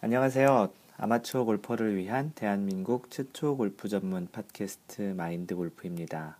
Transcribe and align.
안녕하세요. 0.00 0.70
아마추어 0.96 1.42
골퍼를 1.42 1.96
위한 1.96 2.30
대한민국 2.36 3.10
최초 3.10 3.56
골프 3.56 3.88
전문 3.88 4.28
팟캐스트 4.30 5.14
마인드 5.16 5.56
골프입니다. 5.56 6.38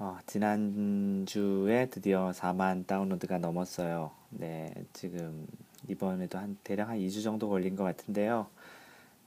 어, 0.00 0.18
지난주에 0.26 1.86
드디어 1.86 2.32
4만 2.34 2.84
다운로드가 2.88 3.38
넘었어요. 3.38 4.10
네, 4.30 4.74
지금 4.92 5.46
이번에도 5.86 6.36
한 6.36 6.58
대략 6.64 6.88
한 6.88 6.98
2주 6.98 7.22
정도 7.22 7.48
걸린 7.48 7.76
것 7.76 7.84
같은데요. 7.84 8.48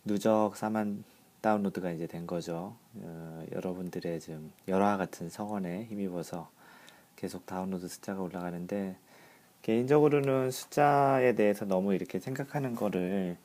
누적 0.03 0.51
4만 0.55 1.03
다운로드가 1.39 1.91
이제 1.91 2.07
된 2.07 2.27
거죠. 2.27 2.75
어, 2.95 3.45
여러분들의 3.53 4.19
좀 4.19 4.51
열화 4.67 4.97
같은 4.97 5.29
성원에 5.29 5.85
힘입어서 5.85 6.49
계속 7.15 7.45
다운로드 7.45 7.87
숫자가 7.87 8.21
올라가는데 8.21 8.97
개인적으로는 9.65 10.51
숫자에 10.51 11.33
대해서 11.33 11.65
너무 11.65 11.95
이렇게 11.95 12.19
생각하는 12.19 12.75
거를 12.75 13.35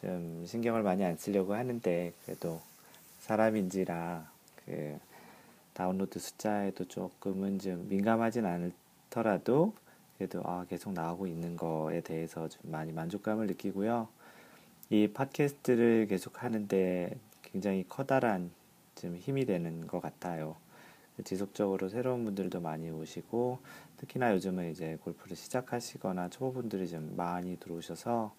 좀 0.00 0.44
신경을 0.46 0.84
많이 0.84 1.04
안 1.04 1.16
쓰려고 1.16 1.54
하는데 1.54 2.12
그래도 2.24 2.60
사람인지라 3.18 4.24
그 4.64 4.96
다운로드 5.72 6.20
숫자에도 6.20 6.86
조금은 6.86 7.58
좀 7.58 7.88
민감하진 7.88 8.46
않더라도 8.46 9.74
그래도 10.16 10.42
아 10.44 10.64
계속 10.70 10.92
나오고 10.92 11.26
있는 11.26 11.56
거에 11.56 12.02
대해서 12.02 12.48
좀 12.48 12.70
많이 12.70 12.92
만족감을 12.92 13.48
느끼고요. 13.48 14.06
이 14.90 15.08
팟캐스트를 15.08 16.06
계속 16.06 16.44
하는데 16.44 17.18
굉장히 17.42 17.84
커다란 17.88 18.52
좀 18.94 19.16
힘이 19.16 19.44
되는 19.44 19.88
것 19.88 20.00
같아요. 20.00 20.54
지속적으로 21.22 21.88
새로운 21.88 22.24
분들도 22.24 22.60
많이 22.60 22.90
오시고 22.90 23.60
특히나 23.98 24.32
요즘은 24.34 24.72
이제 24.72 24.98
골프를 25.02 25.36
시작하시거나 25.36 26.30
초보분들이 26.30 26.88
좀 26.88 27.14
많이 27.16 27.56
들어오셔서 27.60 28.34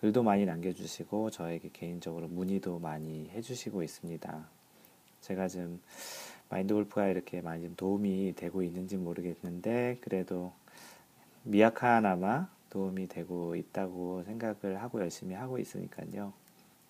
글도 0.00 0.22
많이 0.22 0.46
남겨주시고 0.46 1.30
저에게 1.30 1.68
개인적으로 1.72 2.28
문의도 2.28 2.78
많이 2.78 3.28
해주시고 3.30 3.82
있습니다. 3.82 4.48
제가 5.20 5.48
좀 5.48 5.80
마인드 6.48 6.74
골프가 6.74 7.06
이렇게 7.08 7.40
많이 7.40 7.62
좀 7.62 7.76
도움이 7.76 8.34
되고 8.36 8.62
있는지 8.62 8.96
모르겠는데 8.96 9.98
그래도 10.00 10.52
미약하나마 11.44 12.48
도움이 12.70 13.08
되고 13.08 13.54
있다고 13.54 14.22
생각을 14.24 14.82
하고 14.82 15.00
열심히 15.00 15.34
하고 15.34 15.58
있으니까요. 15.58 16.32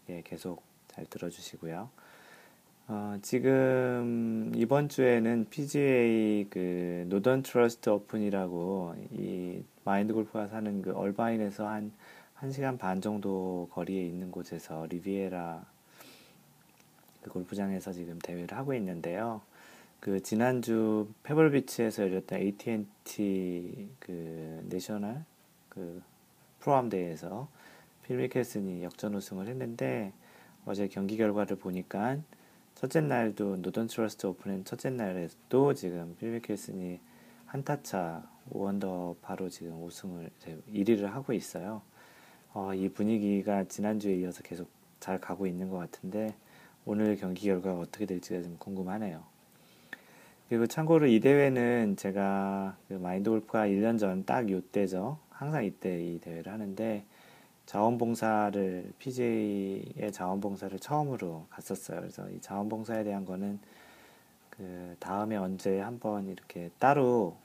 예, 0.09 0.23
계속 0.23 0.63
잘 0.89 1.05
들어주시고요. 1.07 1.91
어, 2.89 3.17
지금 3.23 4.53
이번 4.57 4.89
주에는 4.89 5.47
PGA 5.51 6.47
그 6.51 7.07
노던 7.09 7.43
트러스트 7.43 7.89
오픈이라고 7.89 8.97
이 9.13 9.63
마인드 9.85 10.13
골프가 10.13 10.49
사는 10.49 10.83
그 10.83 10.93
얼바인에서 10.93 11.69
한 11.69 11.93
1시간 12.41 12.79
반 12.79 13.01
정도 13.01 13.69
거리에 13.73 14.05
있는 14.05 14.33
곳에서 14.33 14.87
리비에라 14.87 15.65
그 17.23 17.31
골프장에서 17.31 17.93
지금 17.93 18.19
대회를 18.19 18.57
하고 18.57 18.75
있는데요. 18.75 19.43
그 20.01 20.21
지난주 20.21 21.09
페블비치에서 21.23 22.03
열렸던 22.03 22.41
AT&T 22.41 23.91
그 24.01 24.67
내셔널 24.69 25.25
그 25.69 26.03
프로암 26.59 26.89
대회에서 26.89 27.49
필 28.03 28.17
미켈슨이 28.17 28.83
역전 28.83 29.15
우승을 29.15 29.47
했는데 29.47 30.13
어제 30.67 30.89
경기 30.89 31.17
결과를 31.17 31.57
보니까 31.57 32.19
첫째 32.83 33.01
날도 33.01 33.59
노던 33.59 33.87
트러스트 33.87 34.27
오픈의 34.27 34.65
첫째 34.65 34.91
날에도 34.91 35.73
지금 35.73 36.17
필 36.19 36.31
미켈슨이 36.33 36.99
한타차 37.47 38.29
5언더 38.51 39.15
파로 39.23 39.49
지금 39.49 39.85
우승을 39.85 40.31
1위를 40.75 41.03
하고 41.05 41.33
있어요. 41.33 41.83
어, 42.53 42.75
이 42.75 42.89
분위기가 42.89 43.63
지난주에 43.63 44.17
이어서 44.17 44.43
계속 44.43 44.69
잘 44.99 45.21
가고 45.21 45.47
있는 45.47 45.71
것 45.71 45.77
같은데 45.79 46.35
오늘 46.85 47.15
경기 47.15 47.47
결과가 47.47 47.79
어떻게 47.79 48.05
될지가 48.05 48.43
좀 48.43 48.57
궁금하네요. 48.59 49.23
그리고 50.49 50.67
참고로 50.67 51.07
이 51.07 51.21
대회는 51.21 51.95
제가 51.97 52.77
그 52.89 52.95
마인드 52.95 53.31
골프가 53.31 53.65
1년 53.69 53.97
전 53.97 54.25
딱 54.27 54.51
이때죠. 54.51 55.21
항상 55.31 55.65
이때 55.65 56.05
이 56.05 56.19
대회를 56.19 56.53
하는데 56.53 57.05
자원봉사를 57.67 58.93
PGA의 58.99 60.13
자원봉사를 60.13 60.79
처음으로 60.79 61.47
갔었어요. 61.51 62.01
그래서 62.01 62.29
이 62.31 62.41
자원봉사에 62.41 63.05
대한 63.05 63.25
거는 63.25 63.59
그 64.51 64.97
다음에 64.99 65.37
언제 65.37 65.81
한번 65.81 66.29
이렇게 66.29 66.71
따로 66.79 67.37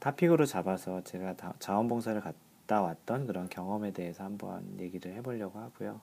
topic으로 0.00 0.46
잡아서 0.46 1.02
제가 1.04 1.34
자원봉사를 1.58 2.20
갔다 2.20 2.82
왔던 2.82 3.26
그런 3.26 3.48
경험에 3.48 3.92
대해서 3.92 4.24
한번 4.24 4.64
얘기를 4.78 5.14
해보려고 5.14 5.58
하고요. 5.58 6.00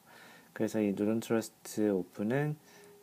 그래서 0.53 0.79
이 0.79 0.93
노던 0.93 1.19
트러스트 1.19 1.91
오픈은 1.91 2.55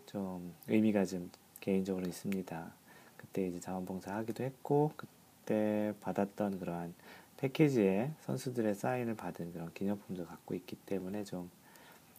좀 0.07 0.55
의미가 0.69 1.05
좀 1.05 1.31
개인적으로 1.61 2.07
있습니다. 2.07 2.73
그때 3.17 3.47
이제 3.47 3.61
자원봉사 3.61 4.15
하기도 4.17 4.45
했고 4.45 4.93
그때 4.97 5.93
받았던 6.01 6.59
그러한 6.59 6.95
패키지에 7.41 8.11
선수들의 8.21 8.75
사인을 8.75 9.17
받은 9.17 9.53
그런 9.53 9.73
기념품도 9.73 10.27
갖고 10.27 10.55
있기 10.55 10.77
때문에 10.77 11.25
좀 11.25 11.51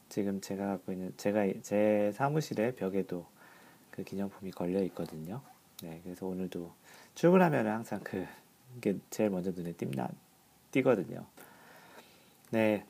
지금 0.09 0.41
제가 0.41 0.65
갖고 0.67 0.91
있는 0.91 1.13
제가 1.15 1.45
제 1.61 2.11
사무실의 2.15 2.75
벽에도 2.75 3.25
그 3.91 4.03
기념품이 4.03 4.51
걸려 4.51 4.81
있거든요. 4.85 5.41
네, 5.83 6.01
그래서 6.03 6.25
오늘도 6.25 6.73
출근하면 7.15 7.67
항상 7.67 7.99
그 8.03 8.25
이게 8.77 8.97
제일 9.09 9.29
먼저 9.29 9.51
눈에 9.51 9.73
띈나 9.73 10.09
띄거든요. 10.71 11.25
네. 12.49 12.83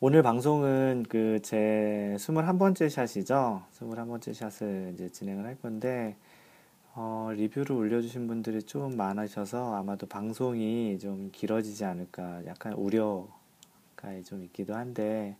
오늘 0.00 0.22
방송은 0.22 1.04
그 1.08 1.38
제 1.42 2.16
21번째 2.18 2.90
샷이죠. 2.90 3.62
21번째 3.78 4.34
샷을 4.34 4.90
이제 4.94 5.08
진행을 5.08 5.44
할 5.44 5.60
건데 5.60 6.16
어, 6.96 7.30
리뷰를 7.34 7.72
올려주신 7.72 8.28
분들이 8.28 8.62
좀 8.62 8.96
많으셔서 8.96 9.74
아마도 9.74 10.06
방송이 10.06 10.96
좀 11.00 11.30
길어지지 11.32 11.84
않을까 11.84 12.46
약간 12.46 12.72
우려가 12.74 13.26
좀 14.24 14.44
있기도 14.44 14.76
한데 14.76 15.36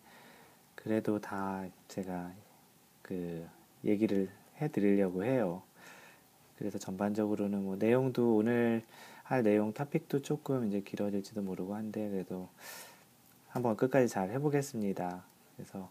그래도 0.75 1.21
다 1.21 1.65
제가 1.87 2.33
그 3.03 3.47
얘기를 3.85 4.29
해드리려고 4.61 5.23
해요. 5.23 5.63
그래서 6.59 6.77
전반적으로는 6.79 7.63
뭐 7.63 7.77
내용도 7.77 8.35
오늘 8.35 8.83
할 9.23 9.45
내용 9.45 9.73
타픽도 9.73 10.23
조금 10.23 10.67
이제 10.67 10.81
길어질지도 10.81 11.41
모르고 11.41 11.77
한데 11.77 12.11
그래도 12.11 12.49
한번 13.49 13.77
끝까지 13.77 14.09
잘 14.09 14.31
해보겠습니다. 14.31 15.23
그래서 15.55 15.89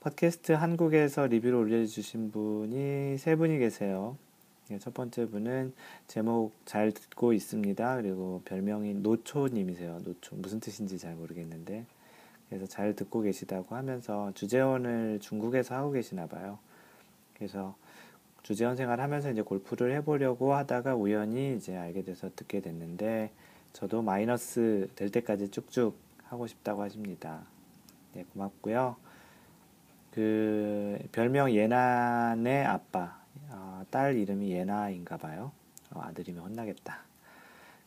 팟캐스트 0.00 0.52
한국에서 0.52 1.26
리뷰를 1.26 1.56
올려주신 1.56 2.30
분이 2.32 3.16
세 3.16 3.34
분이 3.34 3.58
계세요. 3.58 4.18
예, 4.70 4.78
첫 4.78 4.94
번째 4.94 5.26
분은 5.26 5.72
제목 6.06 6.52
잘 6.64 6.92
듣고 6.92 7.32
있습니다. 7.32 7.96
그리고 7.96 8.40
별명이 8.44 8.94
노초님이세요. 8.94 10.00
노초 10.04 10.36
무슨 10.36 10.60
뜻인지 10.60 10.98
잘 10.98 11.14
모르겠는데 11.14 11.84
그래서 12.48 12.66
잘 12.66 12.94
듣고 12.94 13.20
계시다고 13.22 13.74
하면서 13.74 14.32
주재원을 14.34 15.18
중국에서 15.20 15.74
하고 15.74 15.90
계시나 15.90 16.26
봐요. 16.26 16.58
그래서 17.34 17.74
주재원 18.42 18.76
생활하면서 18.76 19.32
이제 19.32 19.42
골프를 19.42 19.94
해보려고 19.96 20.54
하다가 20.54 20.94
우연히 20.94 21.56
이제 21.56 21.76
알게 21.76 22.02
돼서 22.02 22.30
듣게 22.34 22.60
됐는데 22.60 23.30
저도 23.72 24.02
마이너스 24.02 24.88
될 24.96 25.10
때까지 25.10 25.50
쭉쭉 25.50 25.96
하고 26.24 26.46
싶다고 26.46 26.82
하십니다. 26.82 27.42
네, 28.14 28.24
고맙고요. 28.32 28.96
그 30.12 30.98
별명 31.12 31.52
예난의 31.52 32.64
아빠 32.64 33.19
어, 33.48 33.84
딸 33.90 34.16
이름이 34.16 34.50
예나인가 34.50 35.16
봐요. 35.16 35.52
어, 35.92 36.00
아들이면 36.02 36.42
혼나겠다. 36.44 36.98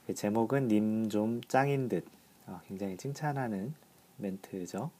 그 0.08 0.14
제목은 0.14 0.68
님 0.68 1.09
좀 1.09 1.41
짱인 1.47 1.90
듯. 1.90 2.06
어, 2.47 2.59
굉장히 2.68 2.97
칭찬하는 2.97 3.74
멘트죠. 4.18 4.92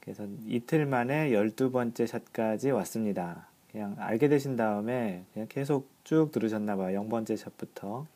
그래서 0.00 0.26
이틀 0.46 0.86
만에 0.86 1.30
12번째 1.30 2.06
샷까지 2.06 2.70
왔습니다. 2.70 3.46
그냥 3.70 3.94
알게 3.98 4.28
되신 4.28 4.56
다음에 4.56 5.24
그냥 5.32 5.46
계속 5.48 5.88
쭉 6.02 6.32
들으셨나 6.32 6.76
봐요. 6.76 7.00
0번째 7.02 7.36
샷부터. 7.36 8.06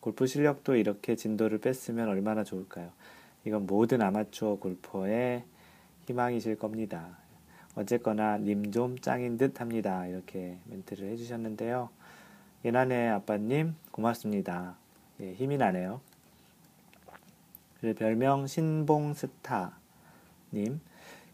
골프 0.00 0.26
실력도 0.26 0.76
이렇게 0.76 1.16
진도를 1.16 1.58
뺐으면 1.58 2.08
얼마나 2.08 2.44
좋을까요? 2.44 2.90
이건 3.44 3.66
모든 3.66 4.00
아마추어 4.00 4.56
골퍼의 4.56 5.44
희망이실 6.06 6.56
겁니다. 6.56 7.18
어쨌거나 7.78 8.38
님 8.38 8.72
좀 8.72 8.98
짱인 8.98 9.38
듯 9.38 9.60
합니다. 9.60 10.04
이렇게 10.08 10.58
멘트를 10.64 11.08
해주셨는데요. 11.10 11.90
예난의 12.64 13.10
아빠님 13.10 13.76
고맙습니다. 13.92 14.76
예, 15.20 15.32
힘이 15.34 15.56
나네요. 15.58 16.00
별명 17.96 18.48
신봉스타님 18.48 19.70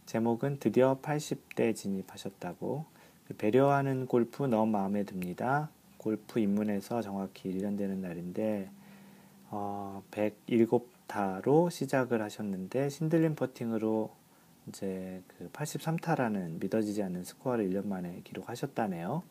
제목은 0.05 0.58
드디어 0.61 0.99
80대 1.00 1.75
진입하셨다고 1.75 2.85
그 3.26 3.35
배려하는 3.35 4.05
골프 4.06 4.44
너무 4.44 4.70
마음에 4.70 5.05
듭니다. 5.05 5.70
골프 5.96 6.41
입문해서 6.41 7.00
정확히 7.00 7.50
1년 7.50 7.79
되는 7.79 8.02
날인데 8.02 8.69
어, 9.50 10.02
107 10.11 10.67
83타로 11.14 11.70
시작을 11.70 12.23
하셨는데 12.23 12.88
신들린 12.88 13.35
퍼팅으로 13.35 14.11
이제 14.69 15.22
그 15.26 15.50
83타라는 15.50 16.61
믿어지지 16.61 17.02
않는 17.02 17.25
스코어를 17.25 17.69
1년 17.70 17.87
만에 17.87 18.20
기록하셨다네요. 18.25 19.22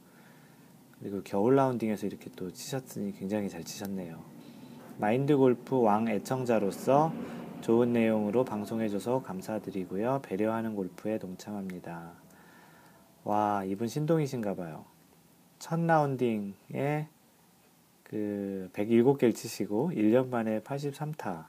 그리고 1.00 1.22
겨울 1.24 1.56
라운딩에서 1.56 2.08
이렇게 2.08 2.30
또 2.36 2.52
치셨으니 2.52 3.14
굉장히 3.14 3.50
잘 3.50 3.64
치셨네요. 3.64 4.24
마인드 4.98 5.36
골프 5.36 5.82
왕 5.82 6.08
애청자로서 6.08 7.14
좋은 7.62 7.94
내용으로 7.94 8.46
방송해줘서 8.46 9.22
감사드리고요. 9.24 10.22
배려하는 10.24 10.76
골프에 10.76 11.18
동참합니다. 11.18 12.12
와, 13.24 13.64
이분 13.64 13.88
신동이신가 13.88 14.56
봐요. 14.56 14.86
첫 15.60 15.80
라운딩에 15.80 17.08
그 18.04 18.70
107개를 18.74 19.34
치시고 19.34 19.92
1년 19.92 20.28
만에 20.28 20.60
83타. 20.60 21.46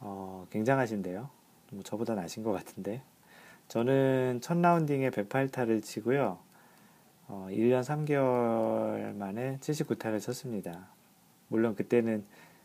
어, 0.00 0.46
굉장하신데요. 0.50 1.28
뭐 1.74 1.82
저보다 1.82 2.14
나신 2.14 2.42
것 2.42 2.52
같은데. 2.52 3.02
저는 3.68 4.40
첫 4.42 4.58
라운딩에 4.58 5.10
108타를 5.10 5.82
치고요. 5.82 6.38
어, 7.28 7.48
1년 7.50 7.82
3개월 7.82 9.14
만에 9.16 9.58
79타를 9.60 10.20
쳤습니다. 10.20 10.88
물론 11.48 11.74
그때는 11.74 12.24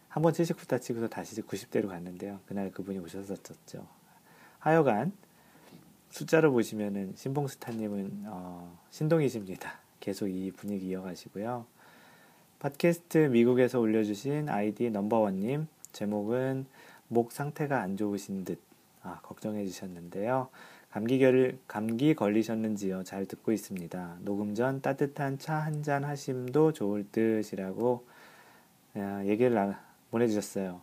한 0.10 0.24
번 0.24 0.34
79타 0.34 0.82
치고서 0.82 1.08
다시 1.08 1.42
90대로 1.42 1.88
갔는데요. 1.88 2.40
그날 2.48 2.72
그분이 2.72 2.98
오셨었죠. 3.00 3.86
하여간 4.60 5.14
숫자로 6.10 6.52
보시면은 6.52 7.14
신봉스타님은 7.16 8.24
어, 8.26 8.78
신동이십니다. 8.90 9.80
계속 10.00 10.28
이 10.28 10.52
분위기 10.52 10.88
이어가시고요. 10.88 11.66
팟캐스트 12.60 13.30
미국에서 13.32 13.80
올려주신 13.80 14.50
아이디 14.50 14.90
넘버원님 14.90 15.68
제목은 15.94 16.66
목 17.08 17.32
상태가 17.32 17.82
안 17.82 17.96
좋으신 17.96 18.44
듯 18.44 18.60
아, 19.10 19.20
걱정해 19.22 19.66
주셨는데요. 19.66 20.50
감기, 20.92 21.20
결, 21.20 21.58
감기 21.68 22.14
걸리셨는지요? 22.16 23.04
잘 23.04 23.26
듣고 23.26 23.52
있습니다. 23.52 24.18
녹음 24.22 24.56
전 24.56 24.82
따뜻한 24.82 25.38
차 25.40 25.62
한 25.62 25.84
잔 25.84 26.04
하심도 26.04 26.74
좋을 26.74 27.06
듯이라고 27.12 28.06
아, 28.96 29.24
얘기를 29.26 29.54
나, 29.54 29.80
보내주셨어요. 30.12 30.82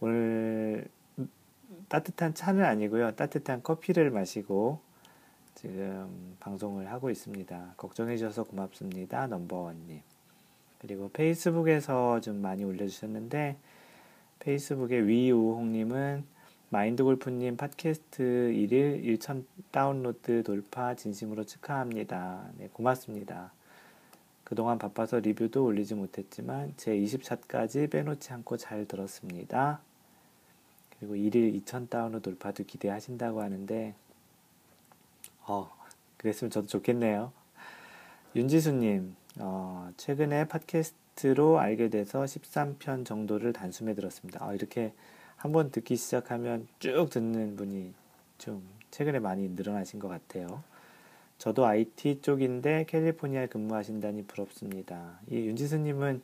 오늘 0.00 0.86
따뜻한 1.88 2.34
차는 2.34 2.64
아니고요. 2.64 3.12
따뜻한 3.16 3.62
커피를 3.62 4.10
마시고 4.10 4.80
지금 5.54 6.36
방송을 6.40 6.90
하고 6.90 7.10
있습니다. 7.10 7.74
걱정해 7.76 8.16
주셔서 8.16 8.44
고맙습니다. 8.44 9.26
넘버원님. 9.26 10.00
그리고 10.78 11.10
페이스북에서 11.12 12.20
좀 12.20 12.40
많이 12.40 12.64
올려주셨는데 12.64 13.56
페이스북에 14.38 15.00
위우홍님은 15.00 16.24
마인드골프님 16.72 17.56
팟캐스트 17.56 18.22
1일 18.54 19.04
1천 19.18 19.42
다운로드 19.72 20.44
돌파 20.44 20.94
진심으로 20.94 21.44
축하합니다. 21.44 22.44
네, 22.58 22.68
고맙습니다. 22.72 23.50
그동안 24.44 24.78
바빠서 24.78 25.18
리뷰도 25.18 25.64
올리지 25.64 25.96
못했지만 25.96 26.72
제 26.76 26.92
20차까지 26.92 27.90
빼놓지 27.90 28.32
않고 28.32 28.56
잘 28.56 28.86
들었습니다. 28.86 29.80
그리고 31.00 31.14
1일 31.14 31.60
2천 31.60 31.90
다운로드 31.90 32.22
돌파도 32.22 32.62
기대하신다고 32.62 33.42
하는데 33.42 33.92
어, 35.48 35.72
그랬으면 36.18 36.52
저도 36.52 36.68
좋겠네요. 36.68 37.32
윤지수님, 38.36 39.16
어, 39.40 39.90
최근에 39.96 40.46
팟캐스트로 40.46 41.58
알게 41.58 41.88
돼서 41.88 42.22
13편 42.22 43.04
정도를 43.04 43.52
단숨에 43.52 43.94
들었습니다. 43.94 44.46
어, 44.46 44.54
이렇게 44.54 44.92
한번 45.40 45.70
듣기 45.70 45.96
시작하면 45.96 46.68
쭉 46.80 47.08
듣는 47.08 47.56
분이 47.56 47.94
좀 48.36 48.62
최근에 48.90 49.20
많이 49.20 49.48
늘어나신 49.48 49.98
것 49.98 50.06
같아요. 50.06 50.62
저도 51.38 51.64
IT 51.64 52.20
쪽인데 52.20 52.84
캘리포니아에 52.86 53.46
근무하신다니 53.46 54.24
부럽습니다. 54.24 55.18
이 55.30 55.36
윤지수님은 55.36 56.20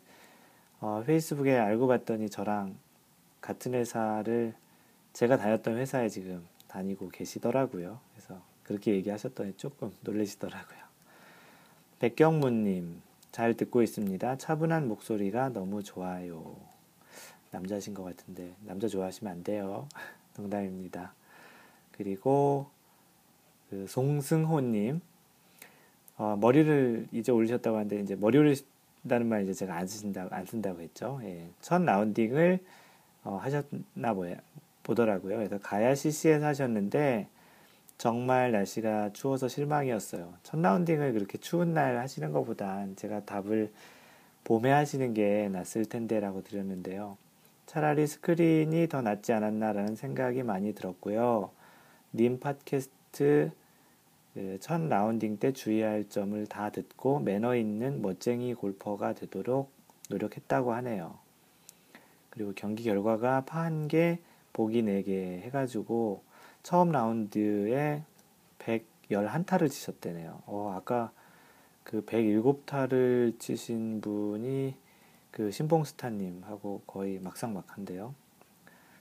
어, 0.80 1.02
페이스북에 1.06 1.56
알고 1.56 1.86
봤더니 1.86 2.28
저랑 2.28 2.76
같은 3.40 3.72
회사를 3.72 4.52
제가 5.14 5.38
다녔던 5.38 5.78
회사에 5.78 6.10
지금 6.10 6.46
다니고 6.68 7.08
계시더라고요. 7.08 7.98
그래서 8.12 8.42
그렇게 8.64 8.92
얘기하셨더니 8.96 9.54
조금 9.56 9.92
놀라시더라고요. 10.02 10.78
백경문님, 12.00 13.00
잘 13.32 13.54
듣고 13.54 13.80
있습니다. 13.80 14.36
차분한 14.36 14.86
목소리가 14.88 15.48
너무 15.48 15.82
좋아요. 15.82 16.75
남자신 17.56 17.94
것 17.94 18.04
같은데 18.04 18.54
남자 18.60 18.86
좋아하시면 18.86 19.32
안 19.32 19.42
돼요. 19.42 19.88
농담입니다. 20.36 21.14
그리고 21.92 22.66
그 23.70 23.86
송승호님 23.88 25.00
어, 26.18 26.36
머리를 26.38 27.08
이제 27.12 27.32
올리셨다고 27.32 27.76
하는데 27.76 28.00
이제 28.00 28.14
머리 28.14 28.38
올리신다는 28.38 29.26
말 29.26 29.42
이제 29.42 29.54
제가 29.54 29.74
안 29.74 29.86
쓰신다 29.86 30.28
안 30.30 30.44
쓴다고 30.44 30.80
했죠. 30.80 31.18
예. 31.22 31.48
첫 31.60 31.82
라운딩을 31.82 32.60
어, 33.24 33.38
하셨나 33.42 34.14
보더라고요. 34.82 35.36
그래서 35.36 35.58
가야 35.58 35.94
CC에서 35.94 36.46
하셨는데 36.46 37.28
정말 37.98 38.52
날씨가 38.52 39.14
추워서 39.14 39.48
실망이었어요. 39.48 40.34
첫 40.42 40.60
라운딩을 40.60 41.14
그렇게 41.14 41.38
추운 41.38 41.72
날 41.72 41.96
하시는 41.96 42.30
것보단 42.32 42.96
제가 42.96 43.24
답을 43.24 43.72
봄에 44.44 44.70
하시는 44.70 45.12
게 45.14 45.48
낫을 45.48 45.86
텐데라고 45.88 46.42
드렸는데요. 46.42 47.16
차라리 47.66 48.06
스크린이 48.06 48.88
더 48.88 49.02
낫지 49.02 49.32
않았나라는 49.32 49.96
생각이 49.96 50.42
많이 50.42 50.74
들었고요. 50.74 51.50
님 52.14 52.38
팟캐스트 52.40 53.50
그첫 54.34 54.82
라운딩 54.88 55.38
때 55.38 55.52
주의할 55.52 56.08
점을 56.08 56.46
다 56.46 56.70
듣고 56.70 57.20
매너 57.20 57.56
있는 57.56 58.02
멋쟁이 58.02 58.54
골퍼가 58.54 59.14
되도록 59.14 59.70
노력했다고 60.10 60.72
하네요. 60.74 61.18
그리고 62.30 62.52
경기 62.54 62.84
결과가 62.84 63.42
파 63.46 63.62
한 63.62 63.88
개, 63.88 64.18
보기 64.52 64.82
네 64.82 65.02
개 65.02 65.40
해가지고 65.44 66.22
처음 66.62 66.92
라운드에 66.92 68.02
111타를 68.58 69.70
치셨대네요. 69.70 70.42
어, 70.46 70.74
아까 70.76 71.10
그 71.82 72.04
107타를 72.04 73.38
치신 73.38 74.00
분이 74.00 74.74
그 75.36 75.50
신봉스타님하고 75.50 76.80
거의 76.86 77.18
막상막한데요. 77.18 78.14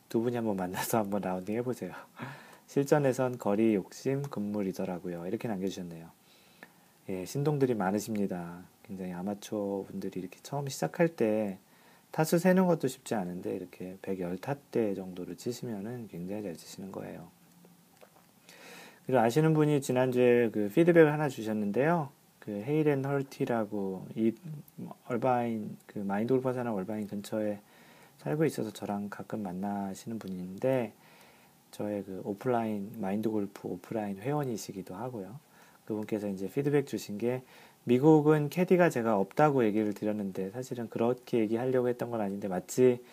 두 0.09 0.19
분이 0.19 0.35
한번 0.35 0.57
만나서 0.57 0.97
한번 0.97 1.21
라운딩 1.21 1.55
해보세요. 1.55 1.93
실전에선 2.67 3.37
거리 3.37 3.73
욕심 3.73 4.21
금물이더라고요. 4.21 5.27
이렇게 5.27 5.47
남겨주셨네요. 5.47 6.09
예, 7.07 7.25
신동들이 7.25 7.73
많으십니다. 7.73 8.65
굉장히 8.83 9.13
아마추어 9.13 9.85
분들이 9.87 10.19
이렇게 10.19 10.37
처음 10.43 10.67
시작할 10.67 11.07
때 11.07 11.57
타수 12.11 12.37
세는 12.37 12.67
것도 12.67 12.89
쉽지 12.89 13.15
않은데 13.15 13.55
이렇게 13.55 13.97
110타 14.01 14.93
정도를 14.93 15.37
치시면은 15.37 16.09
굉장히 16.09 16.43
잘 16.43 16.57
치시는 16.57 16.91
거예요. 16.91 17.29
그리고 19.05 19.21
아시는 19.21 19.53
분이 19.53 19.79
지난주에 19.79 20.49
그 20.49 20.69
피드백을 20.75 21.13
하나 21.13 21.29
주셨는데요. 21.29 22.09
그 22.45 22.51
헤이렌 22.51 23.03
헐티라고 23.03 24.07
이 24.15 24.31
얼바인 25.07 25.77
그 25.87 26.05
사는 26.53 26.71
Irvine 26.71 27.07
근처에 27.07 27.59
살고 28.19 28.45
있어서 28.45 28.71
저랑 28.71 29.09
가끔 29.09 29.41
만나시는 29.43 30.19
분인데 30.19 30.93
저의 31.71 32.03
그 32.03 32.21
오프라인 32.23 32.91
마인드 32.97 33.29
골프 33.29 33.67
오프라인 33.67 34.17
회원이시기도 34.17 34.95
하고요. 34.95 35.39
그분께서 35.85 36.27
이제 36.29 36.49
피드백 36.49 36.87
주신 36.87 37.17
게 37.17 37.43
미국은 37.83 38.49
캐디가 38.49 38.89
제가 38.89 39.17
없다고 39.17 39.65
얘기를 39.65 39.93
드렸는데 39.93 40.51
사실은 40.51 40.89
그렇게 40.89 41.39
얘기하려고 41.39 41.87
했던 41.89 42.09
건 42.09 42.21
아닌데 42.21 42.47
마치 42.47 43.03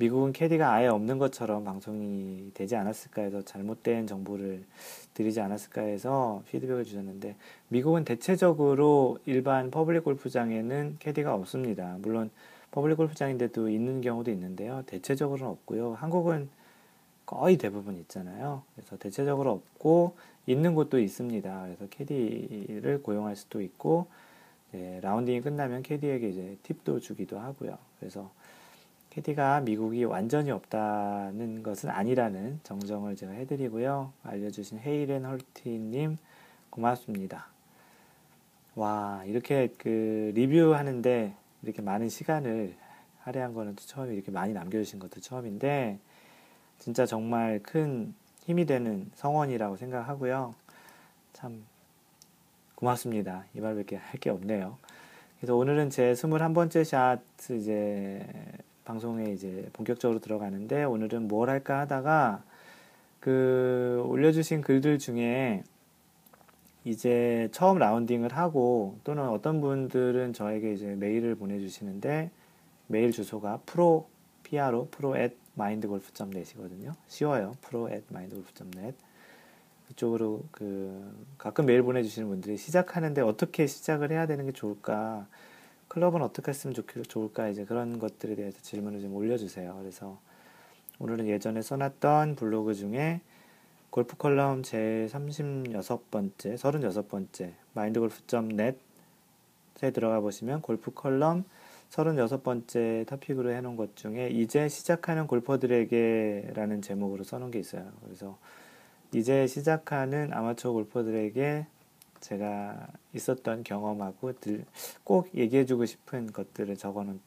미국은 0.00 0.32
캐디가 0.32 0.72
아예 0.72 0.86
없는 0.86 1.18
것처럼 1.18 1.62
방송이 1.62 2.52
되지 2.54 2.74
않았을까 2.74 3.20
해서 3.20 3.42
잘못된 3.42 4.06
정보를 4.06 4.64
드리지 5.12 5.42
않았을까 5.42 5.82
해서 5.82 6.42
피드백을 6.48 6.84
주셨는데 6.84 7.36
미국은 7.68 8.06
대체적으로 8.06 9.18
일반 9.26 9.70
퍼블릭 9.70 10.04
골프장에는 10.04 10.96
캐디가 11.00 11.34
없습니다. 11.34 11.98
물론 12.00 12.30
퍼블릭 12.70 12.96
골프장인데도 12.96 13.68
있는 13.68 14.00
경우도 14.00 14.30
있는데요. 14.30 14.84
대체적으로는 14.86 15.52
없고요. 15.52 15.92
한국은 15.92 16.48
거의 17.26 17.58
대부분 17.58 17.98
있잖아요. 17.98 18.62
그래서 18.74 18.96
대체적으로 18.96 19.50
없고 19.50 20.16
있는 20.46 20.74
곳도 20.74 20.98
있습니다. 20.98 21.62
그래서 21.62 21.86
캐디를 21.90 23.02
고용할 23.02 23.36
수도 23.36 23.60
있고 23.60 24.06
네, 24.72 24.98
라운딩이 25.02 25.42
끝나면 25.42 25.82
캐디에게 25.82 26.30
이제 26.30 26.56
팁도 26.62 27.00
주기도 27.00 27.38
하고요. 27.38 27.76
그래서 27.98 28.30
캐디가 29.10 29.60
미국이 29.60 30.04
완전히 30.04 30.50
없다는 30.52 31.62
것은 31.62 31.90
아니라는 31.90 32.60
정정을 32.62 33.16
제가 33.16 33.32
해드리고요. 33.32 34.12
알려주신 34.22 34.78
헤이렌 34.78 35.24
헐티님 35.24 36.16
고맙습니다. 36.70 37.46
와 38.76 39.22
이렇게 39.26 39.68
그 39.78 40.30
리뷰하는데 40.34 41.34
이렇게 41.62 41.82
많은 41.82 42.08
시간을 42.08 42.74
할애한 43.22 43.52
거는 43.52 43.74
또 43.74 43.82
처음에 43.84 44.14
이렇게 44.14 44.30
많이 44.30 44.52
남겨주신 44.52 45.00
것도 45.00 45.20
처음인데 45.20 45.98
진짜 46.78 47.04
정말 47.04 47.60
큰 47.62 48.14
힘이 48.44 48.64
되는 48.64 49.10
성원이라고 49.14 49.76
생각하고요. 49.76 50.54
참 51.32 51.64
고맙습니다. 52.76 53.44
이 53.54 53.60
말밖에 53.60 53.96
할 53.96 54.20
게 54.20 54.30
없네요. 54.30 54.78
그래서 55.38 55.56
오늘은 55.56 55.90
제 55.90 56.12
21번째 56.12 56.84
샷 56.84 57.20
이제 57.50 58.24
방송에 58.90 59.30
이제 59.30 59.68
본격적으로 59.72 60.18
들어가는데 60.18 60.82
오늘은 60.82 61.28
뭘 61.28 61.48
할까 61.48 61.78
하다가 61.80 62.42
그 63.20 64.02
올려주신 64.06 64.62
글들 64.62 64.98
중에 64.98 65.62
이제 66.84 67.48
처음 67.52 67.78
라운딩을 67.78 68.36
하고 68.36 68.98
또는 69.04 69.28
어떤 69.28 69.60
분들은 69.60 70.32
저에게 70.32 70.72
이제 70.72 70.96
메일을 70.96 71.36
보내주시는데 71.36 72.32
메일 72.88 73.12
주소가 73.12 73.60
프로 73.64 74.08
pro 74.42 74.88
pro 74.90 75.16
at 75.16 75.36
mindgolf.net이거든요. 75.56 76.94
쉬워요. 77.06 77.56
pro 77.60 77.88
at 77.88 78.02
mindgolf.net 78.10 78.96
그쪽으로 79.86 80.42
그 80.50 81.14
가끔 81.38 81.66
메일 81.66 81.84
보내주시는 81.84 82.28
분들이 82.28 82.56
시작하는데 82.56 83.20
어떻게 83.20 83.68
시작을 83.68 84.10
해야 84.10 84.26
되는 84.26 84.46
게 84.46 84.52
좋을까 84.52 85.28
클럽은 85.90 86.22
어떻게 86.22 86.50
했으면 86.50 86.74
좋을까 87.08 87.48
이제 87.48 87.64
그런 87.64 87.98
것들에 87.98 88.36
대해서 88.36 88.60
질문을 88.62 89.00
좀 89.00 89.14
올려주세요. 89.14 89.76
그래서 89.80 90.18
오늘은 91.00 91.26
예전에 91.26 91.62
써놨던 91.62 92.36
블로그 92.36 92.74
중에 92.74 93.20
골프 93.90 94.16
컬럼 94.16 94.62
제 94.62 95.08
36번째, 95.10 96.54
36번째 96.54 97.50
마인드골프.net에 97.74 99.90
들어가 99.92 100.20
보시면 100.20 100.62
골프 100.62 100.92
컬럼 100.92 101.44
36번째 101.90 103.04
토픽으로 103.08 103.50
해놓은 103.50 103.74
것 103.74 103.96
중에 103.96 104.28
이제 104.28 104.68
시작하는 104.68 105.26
골퍼들에게 105.26 106.52
라는 106.54 106.82
제목으로 106.82 107.24
써놓은 107.24 107.50
게 107.50 107.58
있어요. 107.58 107.90
그래서 108.04 108.38
이제 109.12 109.48
시작하는 109.48 110.32
아마추어 110.32 110.70
골퍼들에게 110.70 111.66
제가 112.20 112.86
있었던 113.14 113.64
경험하고 113.64 114.32
꼭 115.04 115.34
얘기해주고 115.34 115.86
싶은 115.86 116.32
것들을 116.32 116.76
적어놓은 116.76 117.20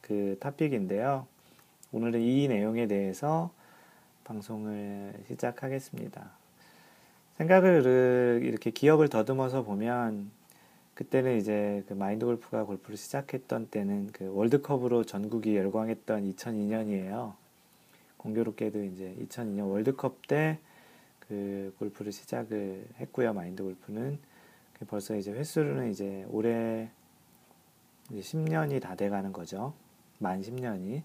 그 0.00 0.36
토픽인데요. 0.40 1.26
오늘은 1.92 2.20
이 2.20 2.48
내용에 2.48 2.86
대해서 2.86 3.52
방송을 4.24 5.14
시작하겠습니다. 5.28 6.30
생각을 7.36 8.40
이렇게 8.42 8.70
기억을 8.70 9.08
더듬어서 9.08 9.64
보면 9.64 10.30
그때는 10.94 11.38
이제 11.38 11.84
그 11.88 11.94
마인드 11.94 12.24
골프가 12.24 12.64
골프를 12.64 12.96
시작했던 12.96 13.68
때는 13.68 14.10
그 14.12 14.32
월드컵으로 14.32 15.04
전국이 15.04 15.56
열광했던 15.56 16.32
2002년이에요. 16.32 17.34
공교롭게도 18.16 18.84
이제 18.84 19.14
2002년 19.20 19.70
월드컵 19.70 20.26
때 20.26 20.58
그 21.28 21.74
골프를 21.78 22.12
시작을 22.12 22.86
했고요. 23.00 23.32
마인드 23.32 23.62
골프는 23.62 24.18
그 24.78 24.84
벌써 24.84 25.16
이제 25.16 25.32
횟수로는 25.32 25.90
이제 25.90 26.26
올해 26.28 26.90
이제 28.10 28.20
10년이 28.20 28.80
다 28.80 28.94
돼가는 28.94 29.32
거죠. 29.32 29.74
만 30.18 30.40
10년이. 30.40 31.02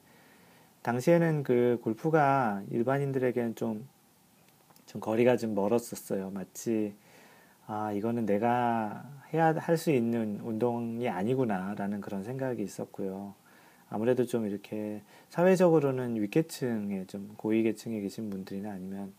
당시에는 0.82 1.44
그 1.44 1.80
골프가 1.84 2.64
일반인들에게는 2.72 3.56
좀, 3.56 3.88
좀 4.86 5.02
거리가 5.02 5.38
좀 5.38 5.54
멀었었어요. 5.56 6.32
마치, 6.32 6.96
아, 7.68 7.92
이거는 7.92 8.26
내가 8.26 9.04
해야, 9.34 9.54
할 9.54 9.78
수 9.78 9.92
있는 9.92 10.40
운동이 10.42 11.08
아니구나라는 11.08 12.02
그런 12.02 12.24
생각이 12.24 12.64
있었고요. 12.64 13.36
아무래도 13.90 14.26
좀 14.26 14.46
이렇게 14.46 15.02
사회적으로는 15.30 16.22
윗계층에 16.22 17.06
좀 17.08 17.34
고위계층에 17.38 18.00
계신 18.02 18.30
분들이나 18.30 18.72
아니면 18.72 19.14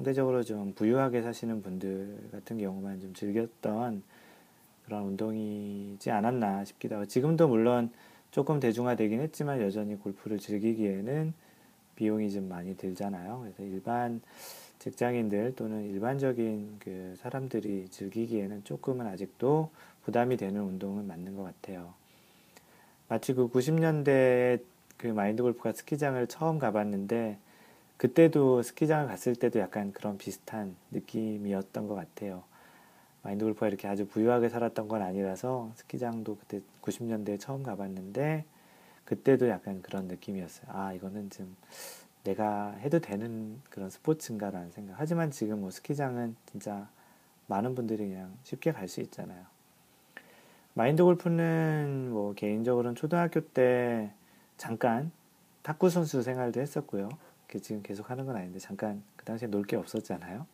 상대적으로 0.00 0.42
좀 0.42 0.72
부유하게 0.72 1.20
사시는 1.20 1.62
분들 1.62 2.30
같은 2.32 2.56
경우만 2.56 3.00
좀 3.00 3.12
즐겼던 3.12 4.02
그런 4.86 5.02
운동이지 5.02 6.10
않았나 6.10 6.64
싶기도 6.64 6.94
하고 6.94 7.06
지금도 7.06 7.48
물론 7.48 7.90
조금 8.30 8.60
대중화되긴 8.60 9.20
했지만 9.20 9.60
여전히 9.60 9.96
골프를 9.96 10.38
즐기기에는 10.38 11.34
비용이 11.96 12.30
좀 12.30 12.48
많이 12.48 12.78
들잖아요. 12.78 13.40
그래서 13.42 13.62
일반 13.62 14.22
직장인들 14.78 15.54
또는 15.54 15.84
일반적인 15.84 16.76
그 16.78 17.14
사람들이 17.18 17.88
즐기기에는 17.90 18.64
조금은 18.64 19.06
아직도 19.06 19.68
부담이 20.04 20.38
되는 20.38 20.62
운동은 20.62 21.06
맞는 21.06 21.36
것 21.36 21.42
같아요. 21.42 21.92
마치 23.06 23.34
그 23.34 23.50
90년대 23.50 24.62
그 24.96 25.08
마인드 25.08 25.42
골프가 25.42 25.72
스키장을 25.72 26.26
처음 26.28 26.58
가봤는데 26.58 27.36
그때도 28.00 28.62
스키장을 28.62 29.08
갔을 29.08 29.36
때도 29.36 29.58
약간 29.58 29.92
그런 29.92 30.16
비슷한 30.16 30.74
느낌이었던 30.90 31.86
것 31.86 31.94
같아요. 31.94 32.44
마인드 33.22 33.44
골프가 33.44 33.68
이렇게 33.68 33.88
아주 33.88 34.08
부유하게 34.08 34.48
살았던 34.48 34.88
건 34.88 35.02
아니라서 35.02 35.70
스키장도 35.74 36.38
그때 36.38 36.62
90년대에 36.80 37.38
처음 37.38 37.62
가봤는데 37.62 38.46
그때도 39.04 39.50
약간 39.50 39.82
그런 39.82 40.08
느낌이었어요. 40.08 40.64
아, 40.74 40.94
이거는 40.94 41.28
좀 41.28 41.54
내가 42.24 42.70
해도 42.78 43.00
되는 43.00 43.60
그런 43.68 43.90
스포츠인가라는 43.90 44.70
생각. 44.70 44.94
하지만 44.96 45.30
지금 45.30 45.60
뭐 45.60 45.70
스키장은 45.70 46.36
진짜 46.46 46.88
많은 47.48 47.74
분들이 47.74 48.08
그냥 48.08 48.32
쉽게 48.44 48.72
갈 48.72 48.88
수 48.88 49.02
있잖아요. 49.02 49.44
마인드 50.72 51.04
골프는 51.04 52.08
뭐 52.12 52.32
개인적으로는 52.32 52.94
초등학교 52.94 53.40
때 53.40 54.10
잠깐 54.56 55.12
탁구 55.62 55.90
선수 55.90 56.22
생활도 56.22 56.62
했었고요. 56.62 57.10
지금 57.58 57.82
계속 57.82 58.10
하는 58.10 58.24
건 58.26 58.36
아닌데 58.36 58.58
잠깐 58.58 59.02
그 59.16 59.24
당시에 59.24 59.48
놀 59.48 59.64
게 59.64 59.76
없었잖아요. 59.76 60.46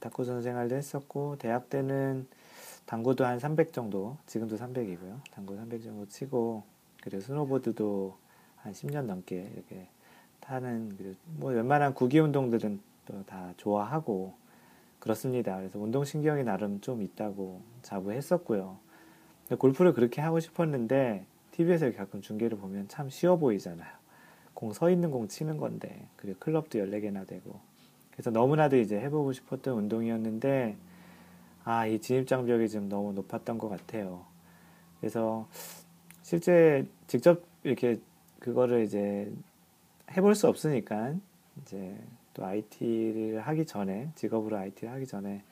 탁구 0.00 0.24
선수 0.24 0.42
생활도 0.42 0.76
했었고 0.76 1.36
대학 1.38 1.70
때는 1.70 2.26
당구도 2.86 3.24
한 3.24 3.38
300 3.38 3.72
정도 3.72 4.16
지금도 4.26 4.56
300이고요. 4.56 5.20
당구 5.32 5.56
300 5.56 5.82
정도 5.82 6.06
치고 6.08 6.62
그리고 7.02 7.20
스노보드도 7.22 8.16
한 8.56 8.72
10년 8.72 9.06
넘게 9.06 9.50
이렇게 9.54 9.88
타는 10.40 10.94
그리고 10.96 11.14
뭐 11.26 11.50
웬만한 11.52 11.94
구기 11.94 12.18
운동들은 12.20 12.80
또 13.06 13.22
다 13.26 13.54
좋아하고 13.56 14.34
그렇습니다. 15.00 15.56
그래서 15.56 15.78
운동 15.78 16.04
신경이 16.04 16.44
나름 16.44 16.80
좀 16.80 17.02
있다고 17.02 17.62
자부했었고요. 17.82 18.78
골프를 19.58 19.94
그렇게 19.94 20.20
하고 20.20 20.40
싶었는데 20.40 21.24
TV에서 21.52 21.90
가끔 21.92 22.20
중계를 22.20 22.58
보면 22.58 22.88
참 22.88 23.08
쉬워 23.08 23.36
보이잖아요 23.38 23.97
공 24.58 24.72
서 24.72 24.90
있는 24.90 25.12
공 25.12 25.28
치는 25.28 25.56
건데 25.56 26.04
그리고 26.16 26.40
클럽도 26.40 26.80
14개나 26.80 27.24
되고 27.24 27.60
그래서 28.10 28.30
너무나도 28.30 28.76
이제 28.76 28.98
해보고 28.98 29.32
싶었던 29.32 29.72
운동이었는데 29.72 30.76
아, 31.62 31.86
이 31.86 32.00
진입장벽이 32.00 32.68
좀 32.68 32.88
너무 32.88 33.12
높았던 33.12 33.56
것 33.58 33.68
같아요. 33.68 34.24
그래서 34.98 35.46
실제 36.22 36.88
직접 37.06 37.44
이렇게 37.62 38.00
그거를 38.40 38.82
이제 38.82 39.32
해볼 40.16 40.34
수 40.34 40.48
없으니까 40.48 41.14
이제 41.62 41.96
또 42.34 42.44
IT를 42.44 43.40
하기 43.40 43.64
전에 43.64 44.10
직업으로 44.16 44.56
IT를 44.56 44.92
하기 44.94 45.06
전에 45.06 45.44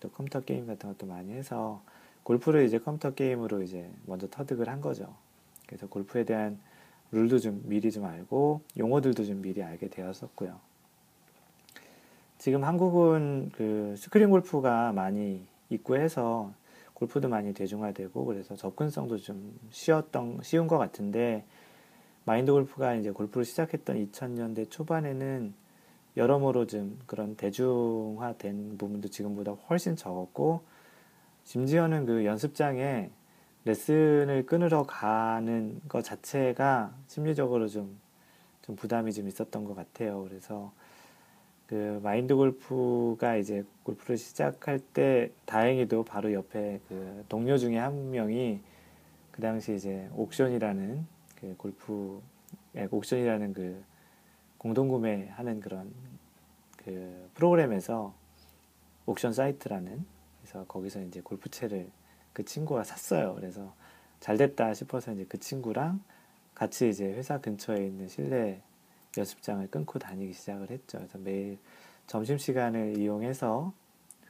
또 0.00 0.08
컴퓨터 0.08 0.40
게임 0.40 0.66
같은 0.66 0.88
것도 0.88 1.06
많이 1.06 1.32
해서 1.32 1.82
골프를 2.22 2.64
이제 2.64 2.78
컴퓨터 2.78 3.12
게임으로 3.12 3.62
이제 3.62 3.90
먼저 4.06 4.26
터득을 4.26 4.70
한 4.70 4.80
거죠. 4.80 5.14
그래서 5.66 5.86
골프에 5.86 6.24
대한 6.24 6.58
룰도 7.12 7.38
좀 7.38 7.62
미리 7.64 7.90
좀 7.90 8.04
알고 8.04 8.62
용어들도 8.76 9.24
좀 9.24 9.40
미리 9.40 9.62
알게 9.62 9.88
되었었고요. 9.88 10.58
지금 12.38 12.64
한국은 12.64 13.50
그 13.54 13.94
스크린 13.96 14.30
골프가 14.30 14.92
많이 14.92 15.46
있고 15.70 15.96
해서 15.96 16.52
골프도 16.94 17.28
많이 17.28 17.54
대중화되고 17.54 18.24
그래서 18.24 18.56
접근성도 18.56 19.18
좀 19.18 19.58
쉬웠던 19.70 20.40
쉬운 20.42 20.66
것 20.66 20.78
같은데 20.78 21.44
마인드 22.24 22.52
골프가 22.52 22.94
이제 22.94 23.10
골프를 23.10 23.44
시작했던 23.44 23.96
2000년대 23.96 24.70
초반에는 24.70 25.54
여러모로 26.16 26.66
좀 26.66 26.98
그런 27.06 27.36
대중화된 27.36 28.76
부분도 28.76 29.08
지금보다 29.08 29.52
훨씬 29.52 29.96
적었고 29.96 30.62
심지어는 31.44 32.06
그 32.06 32.24
연습장에 32.24 33.10
레슨을 33.68 34.46
끊으러 34.46 34.84
가는 34.84 35.78
것 35.90 36.02
자체가 36.02 36.94
심리적으로 37.06 37.68
좀, 37.68 38.00
좀 38.62 38.76
부담이 38.76 39.12
좀 39.12 39.28
있었던 39.28 39.64
것 39.64 39.74
같아요. 39.74 40.22
그래서 40.22 40.72
그 41.66 42.00
마인드 42.02 42.34
골프가 42.34 43.36
이제 43.36 43.62
골프를 43.82 44.16
시작할 44.16 44.78
때 44.78 45.30
다행히도 45.44 46.04
바로 46.04 46.32
옆에 46.32 46.80
그 46.88 47.26
동료 47.28 47.58
중에 47.58 47.76
한 47.76 48.10
명이 48.10 48.60
그 49.32 49.42
당시 49.42 49.74
이제 49.74 50.08
옥션이라는 50.14 51.06
그 51.38 51.54
골프 51.58 52.22
예, 52.74 52.88
옥션이라는 52.90 53.52
그 53.52 53.84
공동구매하는 54.56 55.60
그런 55.60 55.92
그 56.78 57.28
프로그램에서 57.34 58.14
옥션 59.04 59.34
사이트라는 59.34 60.06
그래서 60.40 60.64
거기서 60.64 61.02
이제 61.02 61.20
골프채를 61.20 61.90
그 62.38 62.44
친구가 62.44 62.84
샀어요. 62.84 63.34
그래서 63.34 63.74
잘 64.20 64.36
됐다 64.36 64.72
싶어서 64.72 65.12
이제 65.12 65.26
그 65.28 65.40
친구랑 65.40 66.00
같이 66.54 66.88
이제 66.88 67.04
회사 67.04 67.40
근처에 67.40 67.84
있는 67.84 68.06
실내 68.06 68.62
연습장을 69.16 69.68
끊고 69.72 69.98
다니기 69.98 70.32
시작을 70.34 70.70
했죠. 70.70 70.98
그래서 70.98 71.18
매일 71.18 71.58
점심 72.06 72.38
시간을 72.38 72.96
이용해서 72.96 73.72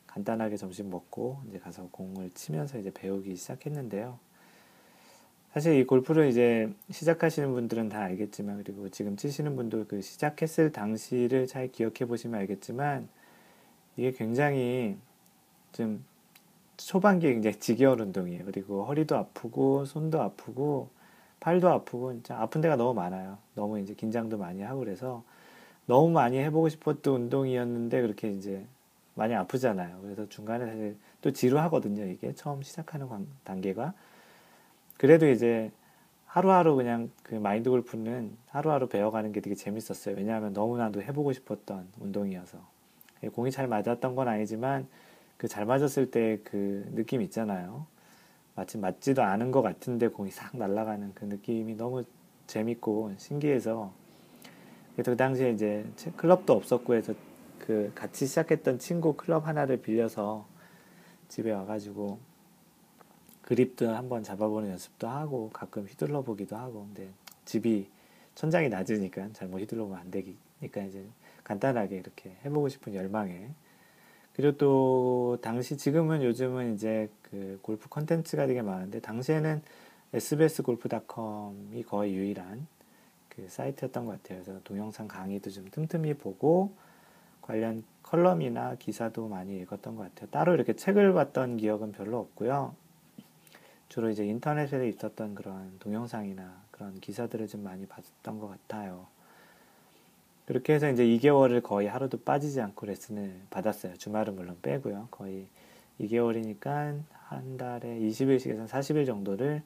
간단하게 0.07 0.57
점심 0.57 0.89
먹고 0.89 1.43
이제 1.51 1.59
가서 1.59 1.87
공을 1.91 2.31
치면서 2.31 2.79
이제 2.79 2.91
배우기 2.91 3.37
시작했는데요. 3.37 4.19
사실 5.53 5.75
이 5.75 5.85
골프를 5.85 6.29
이제 6.29 6.73
시작하시는 6.91 7.53
분들은 7.53 7.91
다 7.91 8.01
알겠지만 8.01 8.65
그리고 8.65 8.89
지금 8.89 9.19
치시는 9.19 9.55
분도 9.55 9.87
그 9.87 10.01
시작했을 10.01 10.73
당시를 10.73 11.47
잘 11.47 11.71
기억해 11.71 12.07
보시면 12.07 12.41
알겠지만 12.41 13.07
이게 13.99 14.13
굉장히 14.13 14.97
좀 15.73 16.03
초반기에 16.79 17.33
굉장히 17.35 17.59
지겨운 17.59 18.01
운동이에요. 18.01 18.45
그리고 18.47 18.85
허리도 18.85 19.17
아프고 19.17 19.85
손도 19.85 20.23
아프고 20.23 20.89
팔도 21.41 21.69
아프고 21.69 22.13
진짜 22.15 22.41
아픈 22.41 22.61
데가 22.61 22.77
너무 22.77 22.95
많아요. 22.95 23.39
너무 23.55 23.79
이제 23.79 23.95
긴장도 23.95 24.39
많이 24.39 24.63
하고 24.63 24.81
그래서 24.81 25.23
너무 25.87 26.11
많이 26.11 26.39
해보고 26.39 26.69
싶었던 26.69 27.15
운동이었는데 27.15 28.01
그렇게 28.01 28.31
이제 28.31 28.65
많이 29.15 29.35
아프잖아요. 29.35 30.01
그래서 30.03 30.29
중간에 30.29 30.67
사실 30.67 30.97
또 31.21 31.33
지루하거든요. 31.33 32.05
이게 32.07 32.33
처음 32.35 32.63
시작하는 32.63 33.09
단계가. 33.45 33.93
그래도 34.97 35.29
이제 35.29 35.71
하루하루 36.27 36.77
그냥 36.77 37.11
그 37.23 37.35
마인드 37.35 37.71
골프는 37.71 38.37
하루하루 38.51 38.89
배워가는 38.89 39.33
게 39.33 39.41
되게 39.41 39.57
재밌었어요. 39.57 40.17
왜냐하면 40.17 40.53
너무나도 40.53 41.03
해보고 41.03 41.33
싶었던 41.33 41.89
운동이어서. 41.99 42.59
공이 43.33 43.51
잘 43.51 43.67
맞았던 43.67 44.15
건 44.15 44.29
아니지만 44.29 44.87
그 45.39 45.49
잘 45.49 45.65
맞았을 45.67 46.11
때 46.11 46.41
그 46.45 46.91
느낌 46.95 47.23
있잖아요. 47.23 47.87
마치 48.55 48.77
맞지도 48.77 49.23
않은 49.23 49.53
것 49.53 49.63
같은데 49.63 50.09
공이 50.09 50.31
싹 50.33 50.57
날아가는 50.57 51.15
그 51.15 51.25
느낌이 51.27 51.77
너무 51.77 52.05
재밌고 52.49 53.15
신기해서 53.17 53.93
그 54.97 55.17
당시에 55.17 55.53
이제 55.53 55.87
클럽도 56.17 56.53
없었고 56.55 56.95
해서 56.95 57.15
그 57.61 57.93
같이 57.95 58.27
시작했던 58.27 58.81
친구 58.81 59.15
클럽 59.15 59.47
하나를 59.47 59.81
빌려서 59.81 60.47
집에 61.29 61.53
와가지고 61.53 62.19
그립도 63.43 63.91
한번 63.91 64.25
잡아보는 64.25 64.71
연습도 64.71 65.09
하고 65.09 65.51
가끔 65.53 65.87
휘둘러 65.87 66.23
보기도 66.23 66.57
하고 66.57 66.87
근데 66.87 67.11
집이 67.45 67.89
천장이 68.35 68.69
낮으니까 68.71 69.29
잘못 69.35 69.61
휘둘러 69.61 69.85
보면 69.85 70.01
안 70.01 70.11
되니까 70.11 70.83
이제 70.83 71.07
간단하게 71.45 71.97
이렇게 71.97 72.37
해보고 72.45 72.69
싶은 72.69 72.95
열망에 72.95 73.51
그리고 74.39 74.57
또 74.57 75.39
당시 75.43 75.77
지금은 75.77 76.23
요즘은 76.23 76.77
이제 76.77 77.11
그 77.23 77.59
골프 77.61 77.89
컨텐츠가 77.89 78.47
되게 78.47 78.63
많은데 78.63 79.01
당시에는 79.01 79.61
SBS골프닷컴이 80.15 81.83
거의 81.83 82.15
유일한 82.15 82.69
그 83.29 83.49
사이트였던 83.49 84.07
것 84.07 84.23
같아요. 84.23 84.41
그래서 84.45 84.61
동영상 84.63 85.09
강의도 85.09 85.51
좀 85.51 85.67
틈틈이 85.73 86.15
보고 86.15 86.73
관련 87.43 87.83
컬럼이나 88.05 88.77
기사도 88.77 89.27
많이 89.27 89.59
읽었던 89.59 89.97
것 89.97 90.05
같아요. 90.05 90.31
따로 90.31 90.55
이렇게 90.55 90.73
책을 90.73 91.15
봤던 91.15 91.57
기억은 91.57 91.91
별로 91.91 92.19
없고요. 92.21 92.77
주로 93.89 94.09
이제 94.09 94.25
인터넷에 94.25 94.89
있었던 94.89 95.35
그런 95.35 95.77
동영상이나 95.81 96.63
그런 96.71 97.01
기사들을 97.01 97.49
좀 97.49 97.65
많이 97.65 97.87
봤던 97.87 98.39
것 98.39 98.47
같아요. 98.47 99.09
그렇게 100.49 100.73
해서 100.73 100.89
이제 100.89 101.05
2개월을 101.05 101.63
거의 101.63 101.89
하루도 101.89 102.23
빠지지 102.23 102.63
않고 102.63 102.87
레슨을 102.87 103.35
받았어요. 103.51 103.99
주말은 103.99 104.35
물론 104.35 104.57
빼고요. 104.63 105.09
거의 105.11 105.47
2개월이니까 106.01 107.03
한 107.13 107.59
달에 107.59 107.99
20일씩에서 107.99 108.67
40일 108.67 109.05
정도를 109.05 109.61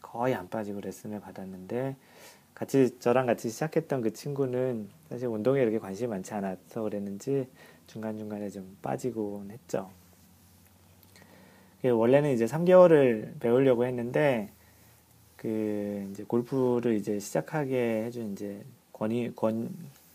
거의 0.00 0.34
안 0.34 0.48
빠지고 0.48 0.80
레슨을 0.80 1.20
받았는데 1.20 1.96
같이 2.54 2.98
저랑 2.98 3.26
같이 3.26 3.50
시작했던 3.50 4.00
그 4.00 4.14
친구는 4.14 4.88
사실 5.10 5.28
운동에 5.28 5.60
이렇게 5.60 5.78
관심이 5.78 6.08
많지 6.08 6.32
않아서 6.32 6.80
그랬는지 6.80 7.46
중간중간에 7.88 8.48
좀 8.48 8.78
빠지곤 8.80 9.50
했죠. 9.50 9.90
원래는 11.84 12.32
이제 12.32 12.46
3개월을 12.46 13.38
배우려고 13.38 13.84
했는데 13.84 14.48
그 15.36 16.08
이제 16.10 16.24
골프를 16.24 16.94
이제 16.94 17.18
시작하게 17.18 18.04
해준 18.04 18.32
이제 18.32 18.64
권위 18.94 19.30
권 19.36 19.68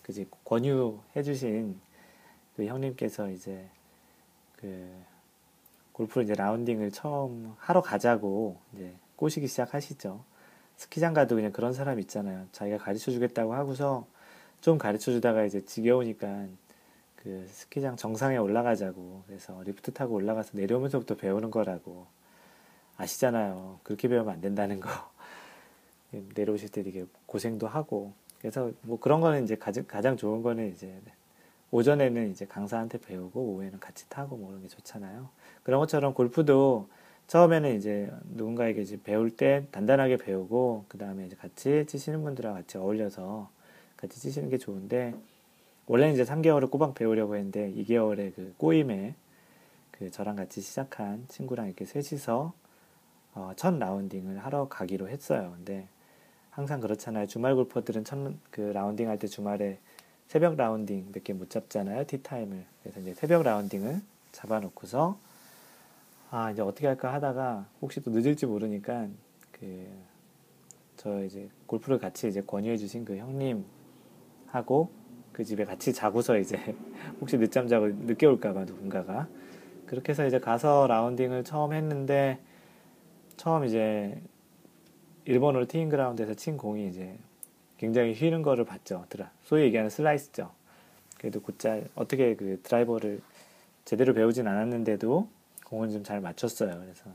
그지 0.08 0.26
권유해 0.46 1.22
주신 1.22 1.80
그 2.56 2.66
형님께서 2.66 3.30
이제 3.30 3.70
그 4.56 4.90
골프를 5.92 6.24
이제 6.24 6.34
라운딩을 6.34 6.92
처음 6.92 7.54
하러 7.58 7.82
가자고 7.82 8.58
이제 8.74 8.96
꼬시기 9.18 9.48
시작하시죠. 9.48 10.24
스키장 10.78 11.14
가도 11.14 11.36
그냥 11.36 11.52
그런 11.52 11.74
사람 11.74 12.00
있잖아요. 12.00 12.48
자기가 12.54 12.78
가르쳐 12.78 13.12
주겠다고 13.12 13.54
하고서 13.54 14.08
좀 14.62 14.78
가르쳐 14.78 15.12
주다가 15.12 15.44
이제 15.44 15.66
지겨우니까 15.66 16.48
그 17.18 17.46
스키장 17.50 17.98
정상에 17.98 18.38
올라가자고 18.38 19.24
그래서 19.28 19.62
리프트 19.64 19.92
타고 19.92 20.16
올라가서 20.16 20.52
내려오면서부터 20.54 21.16
배우는 21.16 21.52
거라고 21.52 22.08
아시잖아요. 22.96 23.82
그렇게 23.84 24.08
배우면 24.08 24.34
안 24.34 24.40
된다는 24.40 24.80
거. 24.80 24.90
내려오실 26.36 26.70
때 26.70 26.84
되게 26.84 27.06
고생도 27.26 27.68
하고 27.68 28.14
그래서 28.40 28.72
뭐 28.82 29.00
그런 29.00 29.22
거는 29.22 29.44
이제 29.44 29.56
가장, 29.56 29.86
가장 29.88 30.18
좋은 30.18 30.42
거는 30.42 30.72
이제 30.72 30.94
오전에는 31.72 32.32
이제 32.32 32.46
강사한테 32.46 33.00
배우고 33.00 33.42
오후에는 33.42 33.80
같이 33.80 34.08
타고 34.10 34.38
뭐 34.38 34.48
그런 34.48 34.62
게 34.62 34.68
좋잖아요. 34.68 35.30
그런 35.64 35.80
것처럼 35.80 36.14
골프도 36.14 36.88
처음에는 37.28 37.76
이제 37.76 38.10
누군가에게 38.36 38.82
이제 38.82 38.98
배울 39.04 39.30
때 39.30 39.66
단단하게 39.72 40.18
배우고 40.18 40.86
그 40.88 40.98
다음에 40.98 41.26
이제 41.26 41.36
같이 41.36 41.86
치시는 41.86 42.24
분들하고 42.24 42.56
같이 42.56 42.78
어울려서 42.78 43.50
같이 43.98 44.20
치시는 44.20 44.50
게 44.50 44.58
좋은데 44.58 45.14
원래는 45.88 46.14
이제 46.14 46.24
3개월을 46.24 46.70
꼬박 46.70 46.96
배우려고 46.96 47.36
했는데 47.36 47.74
2개월의 47.74 48.34
그 48.36 48.54
꼬임에 48.58 49.16
그 49.92 50.10
저랑 50.12 50.36
같이 50.36 50.62
시작한 50.62 51.26
친구랑 51.28 51.68
이렇게 51.68 51.84
셋이서 51.86 52.54
어, 53.34 53.52
첫 53.56 53.78
라운딩을 53.78 54.40
하러 54.40 54.68
가기로 54.70 55.10
했어요. 55.10 55.54
근데 55.56 55.88
항상 56.58 56.80
그렇잖아요. 56.82 57.28
주말 57.28 57.56
골퍼들은 57.56 58.04
첫 58.04 58.18
그 58.52 58.62
라운딩 58.62 59.08
할 59.10 59.20
때 59.20 59.28
주말에 59.28 59.78
새벽 60.28 60.56
라운딩 60.56 61.12
몇 61.14 61.24
개 61.24 61.34
못 61.34 61.50
잡잖아요. 61.50 62.06
티타임을. 62.08 62.66
그래서 62.82 63.00
이제 63.00 63.14
새벽 63.14 63.44
라운딩을 63.44 64.02
잡아놓고서 64.32 65.18
아, 66.32 66.52
이제 66.52 66.62
어떻게 66.62 66.88
할까 66.88 67.14
하다가 67.14 67.68
혹시 67.82 68.02
또 68.02 68.12
늦을지 68.12 68.46
모르니까 68.46 69.08
그 69.52 69.88
저 70.98 71.24
이제 71.24 71.48
골프를 71.68 72.00
같이 72.00 72.28
이제 72.28 72.42
권유해 72.42 72.76
주신 72.76 73.06
그 73.06 73.18
형님 73.18 73.64
하고 74.48 74.90
그 75.32 75.44
집에 75.44 75.64
같이 75.64 75.94
자고서 75.94 76.40
이제 76.40 76.58
혹시 77.22 77.38
늦잠 77.38 77.68
자고 77.68 77.86
늦게 77.88 78.26
올까봐 78.26 78.66
누군가가 78.66 79.28
그렇게 79.86 80.12
해서 80.14 80.26
이제 80.26 80.40
가서 80.40 80.88
라운딩을 80.88 81.44
처음 81.44 81.74
했는데 81.74 82.40
처음 83.38 83.64
이제 83.66 84.20
일본어로 85.28 85.66
티잉 85.68 85.90
그라운드에서 85.90 86.34
친 86.36 86.58
공이 86.58 86.88
이제 86.88 87.18
굉장히 87.78 88.14
휘는 88.14 88.42
거를 88.44 88.64
봤죠. 88.66 89.06
드라. 89.10 89.30
소위 89.44 89.64
얘기하는 89.64 89.90
슬라이스죠. 89.90 90.52
그래도 91.18 91.42
곧잘 91.42 91.90
어떻게 91.96 92.36
그 92.36 92.60
드라이버를 92.64 93.22
제대로 93.86 94.14
배우진 94.14 94.48
않았는데도 94.48 95.28
공은 95.66 95.92
좀 95.92 96.04
잘 96.04 96.22
맞췄어요. 96.22 96.80
그래서 96.80 97.10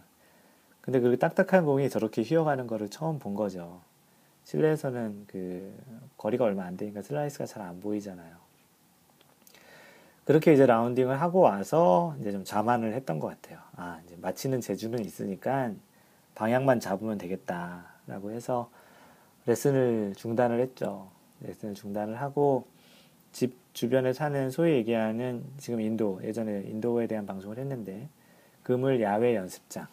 근데 0.82 1.00
그 1.00 1.18
딱딱한 1.18 1.64
공이 1.64 1.88
저렇게 1.88 2.22
휘어가는 2.22 2.66
거를 2.66 2.90
처음 2.90 3.18
본 3.18 3.34
거죠. 3.34 3.80
실내에서는 4.44 5.24
그 5.28 5.72
거리가 6.18 6.44
얼마 6.44 6.64
안 6.64 6.76
되니까 6.76 7.00
슬라이스가 7.02 7.46
잘 7.46 7.62
안 7.62 7.80
보이잖아요. 7.80 8.36
그렇게 10.24 10.52
이제 10.52 10.66
라운딩을 10.66 11.20
하고 11.20 11.40
와서 11.40 12.14
이제 12.20 12.30
좀 12.30 12.44
자만을 12.44 12.92
했던 12.94 13.18
것 13.18 13.28
같아요. 13.28 13.58
아, 13.76 14.00
이제 14.04 14.16
맞히는 14.20 14.60
재주는 14.60 15.02
있으니까 15.04 15.72
방향만 16.34 16.80
잡으면 16.80 17.18
되겠다. 17.18 17.91
라고 18.06 18.30
해서 18.30 18.70
레슨을 19.46 20.14
중단을 20.16 20.60
했죠. 20.60 21.08
레슨을 21.40 21.74
중단을 21.74 22.20
하고 22.20 22.66
집 23.32 23.56
주변에 23.72 24.12
사는 24.12 24.50
소위 24.50 24.72
얘기하는 24.74 25.44
지금 25.58 25.80
인도, 25.80 26.20
예전에 26.22 26.62
인도에 26.66 27.06
대한 27.06 27.26
방송을 27.26 27.58
했는데 27.58 28.08
그물 28.62 29.00
야외 29.00 29.34
연습장, 29.34 29.86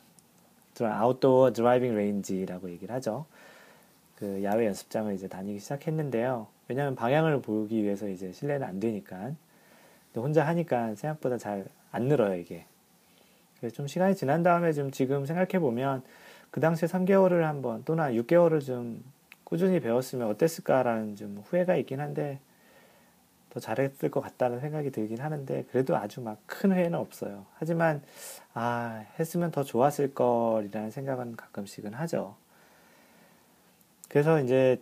outdoor 0.79 1.53
driving 1.53 1.95
range라고 1.95 2.69
얘기를 2.69 2.93
하죠. 2.95 3.25
그 4.17 4.43
야외 4.43 4.67
연습장을 4.67 5.13
이제 5.13 5.27
다니기 5.27 5.59
시작했는데요. 5.59 6.47
왜냐하면 6.67 6.95
방향을 6.95 7.41
보기 7.41 7.83
위해서 7.83 8.07
이제 8.07 8.31
실내는 8.31 8.67
안 8.67 8.79
되니까. 8.79 9.31
혼자 10.15 10.45
하니까 10.45 10.95
생각보다 10.95 11.37
잘 11.37 11.65
안 11.91 12.03
늘어요, 12.03 12.35
이게. 12.35 12.65
그래서 13.59 13.75
좀 13.75 13.87
시간이 13.87 14.15
지난 14.15 14.43
다음에 14.43 14.71
좀 14.73 14.91
지금 14.91 15.25
생각해 15.25 15.59
보면 15.59 16.03
그 16.51 16.59
당시에 16.59 16.87
3개월을 16.87 17.41
한번 17.41 17.83
또는 17.83 18.05
6개월을 18.13 18.65
좀 18.65 19.03
꾸준히 19.43 19.79
배웠으면 19.79 20.27
어땠을까라는 20.29 21.15
좀 21.15 21.43
후회가 21.45 21.75
있긴 21.75 21.99
한데 21.99 22.39
더 23.49 23.59
잘했을 23.59 24.11
것 24.11 24.21
같다는 24.21 24.59
생각이 24.59 24.91
들긴 24.91 25.19
하는데 25.19 25.65
그래도 25.71 25.97
아주 25.97 26.21
막 26.21 26.42
큰 26.42 26.71
후회는 26.71 26.97
없어요. 26.97 27.45
하지만 27.55 28.03
아 28.53 29.05
했으면 29.19 29.51
더 29.51 29.63
좋았을 29.63 30.13
걸이라는 30.13 30.91
생각은 30.91 31.35
가끔씩은 31.35 31.93
하죠. 31.93 32.35
그래서 34.07 34.41
이제 34.41 34.81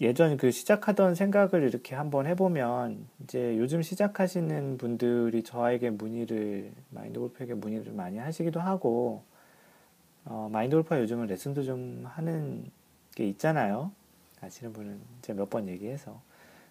예전 0.00 0.36
그 0.36 0.50
시작하던 0.50 1.14
생각을 1.14 1.62
이렇게 1.62 1.94
한번 1.94 2.26
해보면 2.26 3.06
이제 3.24 3.58
요즘 3.58 3.82
시작하시는 3.82 4.78
분들이 4.78 5.42
저에게 5.42 5.90
문의를 5.90 6.72
마인드 6.90 7.20
골프에게 7.20 7.54
문의를 7.54 7.92
많이 7.92 8.18
하시기도 8.18 8.60
하고 8.60 9.24
어, 10.24 10.48
마인드 10.52 10.76
골프가 10.76 11.00
요즘은 11.00 11.26
레슨도 11.26 11.62
좀 11.64 12.04
하는 12.06 12.70
게 13.14 13.26
있잖아요. 13.28 13.90
아시는 14.40 14.72
분은 14.72 15.00
제가 15.22 15.38
몇 15.38 15.50
번 15.50 15.68
얘기해서 15.68 16.20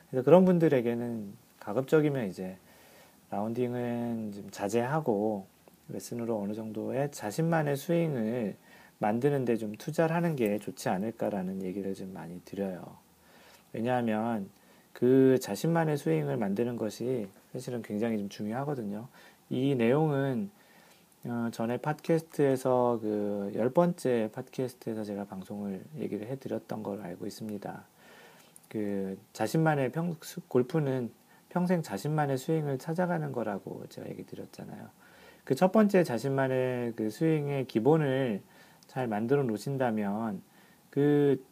그래서 0.09 0.23
그런 0.23 0.45
분들에게는 0.45 1.33
가급적이면 1.59 2.29
이제 2.29 2.57
라운딩은 3.29 4.31
좀 4.33 4.49
자제하고 4.49 5.45
레슨으로 5.89 6.39
어느 6.41 6.53
정도의 6.53 7.11
자신만의 7.11 7.77
스윙을 7.77 8.55
만드는데 8.97 9.57
좀 9.57 9.75
투자를 9.75 10.15
하는 10.15 10.35
게 10.35 10.57
좋지 10.59 10.89
않을까라는 10.89 11.61
얘기를 11.63 11.93
좀 11.93 12.13
많이 12.13 12.41
드려요. 12.43 12.97
왜냐하면 13.71 14.49
그 14.93 15.37
자신만의 15.39 15.97
스윙을 15.97 16.37
만드는 16.37 16.75
것이 16.75 17.27
사실은 17.53 17.81
굉장히 17.81 18.17
좀 18.17 18.29
중요하거든요. 18.29 19.07
이 19.49 19.75
내용은 19.75 20.49
어, 21.25 21.49
전에 21.51 21.77
팟캐스트에서 21.77 22.99
그 23.01 23.51
열 23.55 23.69
번째 23.71 24.29
팟캐스트에서 24.33 25.03
제가 25.03 25.25
방송을 25.25 25.83
얘기를 25.97 26.27
해드렸던 26.27 26.83
걸 26.83 27.01
알고 27.01 27.25
있습니다. 27.27 27.83
그 28.69 29.17
자신만의 29.33 29.91
평, 29.91 30.15
골프는 30.47 31.11
평생 31.49 31.81
자신만의 31.81 32.37
스윙을 32.37 32.77
찾아가는 32.77 33.31
거라고 33.31 33.85
제가 33.89 34.07
얘기 34.09 34.25
드렸잖아요. 34.25 34.87
그 35.43 35.55
첫 35.55 35.71
번째 35.71 36.03
자신만의 36.03 36.93
그 36.95 37.09
스윙의 37.09 37.65
기본을 37.65 38.41
잘 38.87 39.07
만들어 39.07 39.43
놓으신다면 39.43 40.41
그 40.91 41.43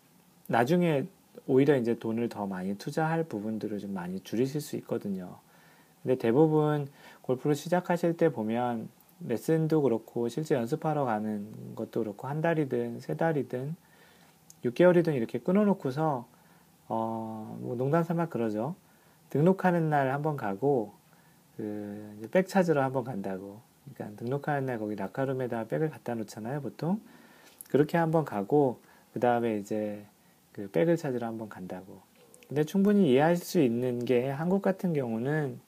나중에 0.48 1.06
오히려 1.48 1.76
이제 1.78 1.98
돈을 1.98 2.30
더 2.30 2.46
많이 2.46 2.78
투자할 2.78 3.24
부분들을 3.24 3.80
좀 3.80 3.94
많이 3.94 4.20
줄이실 4.22 4.62
수 4.62 4.76
있거든요. 4.78 5.40
근데 6.04 6.16
대부분 6.18 6.88
골프를 7.24 7.56
시작하실 7.56 8.18
때 8.18 8.30
보면 8.32 8.88
레슨도 9.26 9.82
그렇고 9.82 10.30
실제 10.30 10.56
연습하러 10.56 11.06
가는 11.06 11.76
것도 11.76 12.02
그렇고 12.02 12.28
한 12.28 12.42
달이든 12.42 13.00
세 13.00 13.16
달이든 13.16 13.76
6개월이든 14.66 15.16
이렇게 15.16 15.40
끊어놓고서 15.40 16.28
어, 16.90 17.58
뭐 17.62 17.76
농담 17.76 18.04
삼아 18.04 18.28
그러죠. 18.30 18.76
등록하는 19.30 19.90
날 19.90 20.12
한번 20.12 20.38
가고 20.38 20.94
그 21.58 21.98
백 22.32 22.48
찾으러 22.48 22.84
한번 22.84 23.04
간다고. 23.04 23.62
그러니까 23.94 24.18
등록하는 24.24 24.66
날 24.66 24.80
거기 24.80 24.96
라카룸에다 24.96 25.66
백을 25.68 25.90
갖다 25.90 26.16
놓잖아요, 26.16 26.62
보통. 26.62 27.02
그렇게 27.70 27.98
한번 27.98 28.26
가고 28.26 28.80
그 29.14 29.20
다음에 29.20 29.58
이제 29.58 30.06
그 30.52 30.70
백을 30.72 30.98
찾으러 30.98 31.28
한번 31.28 31.50
간다고. 31.50 32.02
근데 32.48 32.64
충분히 32.64 33.12
이해할 33.12 33.36
수 33.38 33.60
있는 33.62 34.06
게 34.06 34.30
한국 34.30 34.62
같은 34.62 34.94
경우는 34.94 35.60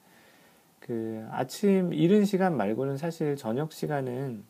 그 0.80 1.26
아침 1.30 1.92
이른 1.92 2.24
시간 2.24 2.56
말고는 2.56 2.96
사실 2.96 3.36
저녁 3.36 3.72
시간은 3.72 4.42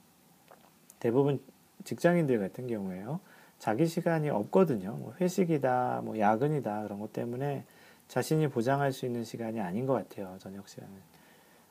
대부분 0.99 1.41
직장인들 1.85 2.39
같은 2.39 2.67
경우에요. 2.67 3.21
자기 3.59 3.87
시간이 3.87 4.31
없거든요. 4.31 4.93
뭐 4.93 5.15
회식이다, 5.21 6.03
뭐 6.05 6.19
야근이다 6.19 6.85
그런 6.85 6.99
것 6.99 7.13
때문에 7.13 7.65
자신이 8.09 8.49
보장할 8.49 8.93
수 8.93 9.07
있는 9.07 9.23
시간이 9.23 9.61
아닌 9.61 9.87
것 9.87 9.93
같아요. 9.95 10.37
저녁 10.39 10.69
시간은. 10.69 10.93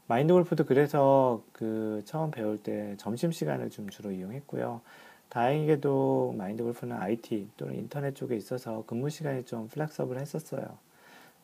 마인드 0.07 0.33
골프도 0.33 0.65
그래서 0.65 1.43
그 1.51 2.01
처음 2.05 2.31
배울 2.31 2.57
때 2.57 2.95
점심 2.97 3.31
시간을 3.31 3.69
좀 3.69 3.89
주로 3.89 4.11
이용했고요. 4.11 4.81
다행히도 5.29 6.33
마인드 6.37 6.63
골프는 6.63 6.95
IT 6.95 7.49
또는 7.57 7.75
인터넷 7.75 8.15
쪽에 8.15 8.35
있어서 8.35 8.83
근무 8.87 9.09
시간이 9.09 9.45
좀 9.45 9.67
flexible 9.67 10.19
했었어요. 10.19 10.63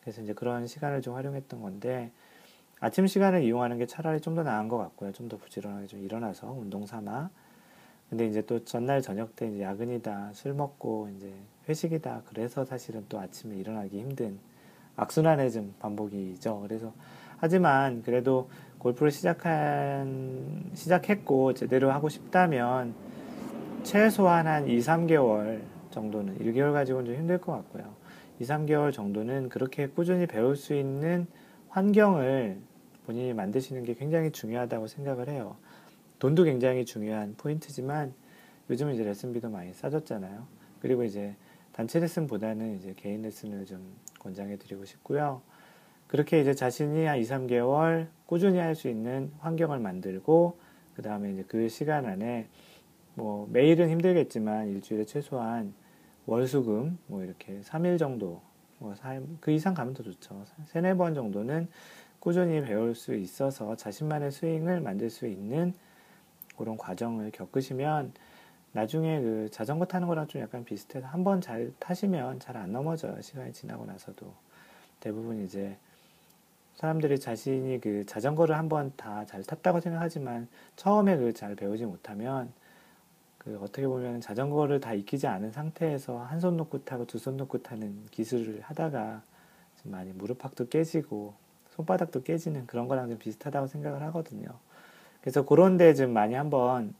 그래서 0.00 0.22
이제 0.22 0.32
그런 0.32 0.66
시간을 0.66 1.02
좀 1.02 1.14
활용했던 1.14 1.60
건데 1.60 2.10
아침 2.80 3.06
시간을 3.06 3.42
이용하는 3.42 3.78
게 3.78 3.86
차라리 3.86 4.20
좀 4.20 4.34
더 4.36 4.42
나은 4.42 4.68
것 4.68 4.76
같고요. 4.78 5.12
좀 5.12 5.28
더 5.28 5.36
부지런하게 5.36 5.86
좀 5.86 6.02
일어나서 6.02 6.50
운동 6.52 6.86
삼아. 6.86 7.30
근데 8.10 8.26
이제 8.26 8.42
또 8.42 8.64
전날 8.64 9.02
저녁 9.02 9.34
때 9.34 9.48
이제 9.48 9.62
야근이다, 9.62 10.30
술 10.32 10.54
먹고 10.54 11.08
이제 11.16 11.32
회식이다. 11.68 12.22
그래서 12.26 12.64
사실은 12.64 13.04
또 13.08 13.18
아침에 13.18 13.56
일어나기 13.56 13.98
힘든 13.98 14.38
악순환의 14.96 15.50
좀 15.52 15.74
반복이죠. 15.80 16.60
그래서 16.60 16.92
하지만 17.38 18.02
그래도 18.02 18.48
골프를 18.78 19.10
시작한 19.10 20.70
시작했고 20.74 21.54
제대로 21.54 21.90
하고 21.90 22.08
싶다면 22.08 22.94
최소한 23.82 24.46
한 24.46 24.68
2, 24.68 24.78
3개월 24.78 25.60
정도는 25.90 26.38
1개월 26.38 26.72
가지고는 26.72 27.06
좀 27.06 27.14
힘들 27.16 27.38
것 27.38 27.52
같고요. 27.52 27.94
2, 28.38 28.44
3개월 28.44 28.92
정도는 28.92 29.48
그렇게 29.48 29.88
꾸준히 29.88 30.26
배울 30.26 30.56
수 30.56 30.74
있는 30.74 31.26
환경을 31.76 32.56
본인이 33.04 33.34
만드시는 33.34 33.82
게 33.84 33.92
굉장히 33.92 34.30
중요하다고 34.30 34.86
생각을 34.86 35.28
해요. 35.28 35.58
돈도 36.18 36.44
굉장히 36.44 36.86
중요한 36.86 37.34
포인트지만 37.36 38.14
요즘은 38.70 38.94
이제 38.94 39.04
레슨비도 39.04 39.50
많이 39.50 39.74
싸졌잖아요. 39.74 40.46
그리고 40.80 41.04
이제 41.04 41.36
단체 41.72 42.00
레슨보다는 42.00 42.76
이제 42.76 42.94
개인 42.96 43.20
레슨을 43.20 43.66
좀 43.66 43.94
권장해 44.20 44.56
드리고 44.56 44.86
싶고요. 44.86 45.42
그렇게 46.06 46.40
이제 46.40 46.54
자신이 46.54 47.04
한 47.04 47.18
2, 47.18 47.22
3개월 47.24 48.08
꾸준히 48.24 48.56
할 48.56 48.74
수 48.74 48.88
있는 48.88 49.30
환경을 49.40 49.78
만들고 49.78 50.56
그 50.94 51.02
다음에 51.02 51.30
이제 51.30 51.44
그 51.46 51.68
시간 51.68 52.06
안에 52.06 52.48
뭐 53.16 53.46
매일은 53.52 53.90
힘들겠지만 53.90 54.68
일주일에 54.68 55.04
최소한 55.04 55.74
월수금 56.24 56.96
뭐 57.06 57.22
이렇게 57.22 57.60
3일 57.60 57.98
정도 57.98 58.40
뭐 58.78 58.94
4일, 58.94 59.24
그 59.40 59.50
이상 59.50 59.74
가면 59.74 59.94
더 59.94 60.02
좋죠. 60.02 60.44
세네 60.66 60.94
번 60.94 61.14
정도는 61.14 61.68
꾸준히 62.20 62.60
배울 62.62 62.94
수 62.94 63.14
있어서 63.14 63.76
자신만의 63.76 64.30
스윙을 64.32 64.80
만들 64.80 65.10
수 65.10 65.26
있는 65.26 65.74
그런 66.56 66.76
과정을 66.76 67.30
겪으시면 67.30 68.12
나중에 68.72 69.20
그 69.20 69.48
자전거 69.50 69.86
타는 69.86 70.06
거랑 70.08 70.26
좀 70.28 70.42
약간 70.42 70.64
비슷해서 70.64 71.06
한 71.06 71.24
번 71.24 71.40
잘 71.40 71.72
타시면 71.78 72.40
잘 72.40 72.56
안 72.56 72.72
넘어져요. 72.72 73.20
시간이 73.22 73.52
지나고 73.52 73.86
나서도. 73.86 74.32
대부분 75.00 75.42
이제 75.44 75.76
사람들이 76.74 77.18
자신이 77.18 77.80
그 77.80 78.04
자전거를 78.06 78.56
한번 78.56 78.92
다 78.96 79.24
잘 79.24 79.42
탔다고 79.42 79.80
생각하지만 79.80 80.48
처음에 80.76 81.16
그 81.16 81.32
잘 81.32 81.54
배우지 81.54 81.86
못하면 81.86 82.52
그 83.46 83.56
어떻게 83.62 83.86
보면 83.86 84.20
자전거를 84.20 84.80
다 84.80 84.92
익히지 84.92 85.28
않은 85.28 85.52
상태에서 85.52 86.18
한 86.18 86.40
손 86.40 86.56
놓고 86.56 86.82
타고 86.84 87.06
두 87.06 87.18
손 87.18 87.36
놓고 87.36 87.62
타는 87.62 88.06
기술을 88.10 88.60
하다가 88.62 89.22
좀 89.82 89.92
많이 89.92 90.12
무릎팍도 90.12 90.68
깨지고 90.68 91.32
손바닥도 91.70 92.24
깨지는 92.24 92.66
그런 92.66 92.88
거랑 92.88 93.08
좀 93.08 93.18
비슷하다고 93.18 93.68
생각을 93.68 94.02
하거든요. 94.04 94.48
그래서 95.20 95.44
그런 95.46 95.76
데 95.76 95.94
좀 95.94 96.12
많이 96.12 96.34
한번 96.34 96.92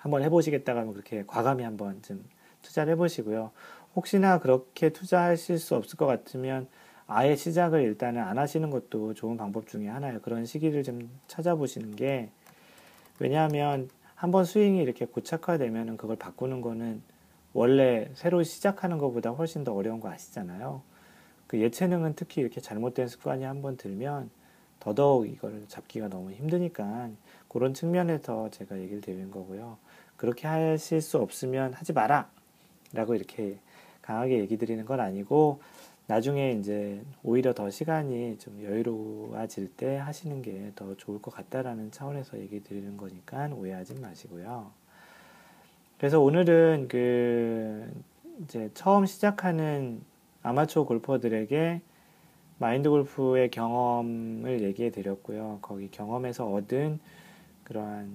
한번 0.00 0.24
해보시겠다가 0.24 0.84
그렇게 0.86 1.22
과감히 1.28 1.62
한번 1.62 2.02
좀 2.02 2.24
투자를 2.62 2.94
해보시고요. 2.94 3.52
혹시나 3.94 4.40
그렇게 4.40 4.90
투자하실 4.90 5.58
수 5.60 5.76
없을 5.76 5.96
것 5.96 6.06
같으면 6.06 6.66
아예 7.06 7.36
시작을 7.36 7.82
일단은 7.82 8.20
안 8.20 8.36
하시는 8.38 8.68
것도 8.68 9.14
좋은 9.14 9.36
방법 9.36 9.68
중에 9.68 9.86
하나예요. 9.86 10.20
그런 10.22 10.44
시기를 10.44 10.82
좀 10.82 11.08
찾아보시는 11.28 11.94
게 11.94 12.30
왜냐하면 13.20 13.88
한번 14.22 14.44
스윙이 14.44 14.80
이렇게 14.80 15.04
고착화되면은 15.04 15.96
그걸 15.96 16.14
바꾸는 16.14 16.60
거는 16.60 17.02
원래 17.54 18.08
새로 18.14 18.44
시작하는 18.44 18.98
것보다 18.98 19.30
훨씬 19.30 19.64
더 19.64 19.74
어려운 19.74 19.98
거 19.98 20.10
아시잖아요. 20.10 20.80
그 21.48 21.58
예체능은 21.58 22.12
특히 22.14 22.40
이렇게 22.40 22.60
잘못된 22.60 23.08
습관이 23.08 23.42
한번 23.42 23.76
들면 23.76 24.30
더더욱 24.78 25.28
이걸 25.28 25.64
잡기가 25.66 26.06
너무 26.06 26.30
힘드니까 26.30 27.10
그런 27.48 27.74
측면에서 27.74 28.48
제가 28.50 28.78
얘기를 28.78 29.00
드리는 29.00 29.28
거고요. 29.32 29.76
그렇게 30.16 30.46
하실 30.46 31.00
수 31.00 31.18
없으면 31.18 31.72
하지 31.72 31.92
마라! 31.92 32.30
라고 32.92 33.16
이렇게 33.16 33.58
강하게 34.02 34.38
얘기 34.38 34.56
드리는 34.56 34.84
건 34.84 35.00
아니고 35.00 35.60
나중에 36.06 36.52
이제 36.52 37.02
오히려 37.22 37.54
더 37.54 37.70
시간이 37.70 38.38
좀 38.38 38.62
여유로워질 38.62 39.76
때 39.76 39.96
하시는 39.96 40.42
게 40.42 40.72
더 40.74 40.94
좋을 40.96 41.20
것 41.22 41.32
같다라는 41.34 41.90
차원에서 41.90 42.38
얘기 42.38 42.62
드리는 42.62 42.96
거니까 42.96 43.48
오해하지 43.48 43.94
마시고요. 44.00 44.70
그래서 45.98 46.20
오늘은 46.20 46.88
그 46.88 47.92
이제 48.42 48.70
처음 48.74 49.06
시작하는 49.06 50.02
아마추어 50.42 50.84
골퍼들에게 50.84 51.80
마인드 52.58 52.88
골프의 52.90 53.50
경험을 53.50 54.62
얘기해 54.62 54.90
드렸고요. 54.90 55.58
거기 55.62 55.90
경험에서 55.90 56.46
얻은 56.52 56.98
그러한 57.64 58.10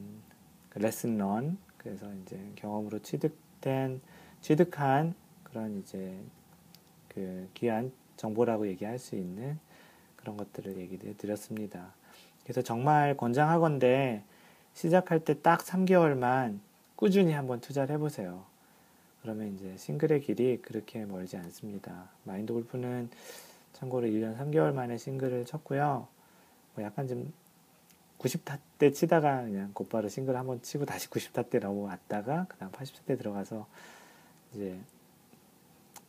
그 0.69 0.79
레슨 0.79 1.17
런 1.17 1.57
그래서 1.77 2.07
이제 2.23 2.37
경험으로 2.55 2.99
취득된 2.99 4.01
취득한 4.41 5.15
그런 5.43 5.79
이제 5.79 6.17
그 7.17 7.49
귀한 7.55 7.91
정보라고 8.15 8.67
얘기할 8.67 8.99
수 8.99 9.15
있는 9.15 9.57
그런 10.17 10.37
것들을 10.37 10.77
얘기해 10.77 11.15
드렸습니다. 11.17 11.95
그래서 12.43 12.61
정말 12.61 13.17
권장하건데 13.17 14.23
시작할 14.75 15.21
때 15.21 15.33
딱 15.41 15.61
3개월만 15.61 16.59
꾸준히 16.95 17.33
한번 17.33 17.59
투자를 17.59 17.95
해보세요. 17.95 18.45
그러면 19.23 19.55
이제 19.55 19.75
싱글의 19.77 20.21
길이 20.21 20.61
그렇게 20.61 21.05
멀지 21.05 21.37
않습니다. 21.37 22.09
마인드 22.23 22.53
골프는 22.53 23.09
참고로 23.73 24.05
1년 24.07 24.37
3개월 24.37 24.71
만에 24.73 24.97
싱글을 24.99 25.45
쳤고요. 25.45 26.07
뭐 26.75 26.83
약간 26.85 27.07
좀 27.07 27.33
90타 28.19 28.59
때 28.77 28.91
치다가 28.91 29.41
그냥 29.41 29.71
곧바로 29.73 30.07
싱글 30.07 30.37
한번 30.37 30.61
치고 30.61 30.85
다시 30.85 31.09
90타 31.09 31.49
때 31.49 31.57
넘어왔다가 31.57 32.45
그다음 32.47 32.71
80타 32.71 33.05
때 33.07 33.17
들어가서 33.17 33.65
이제 34.53 34.77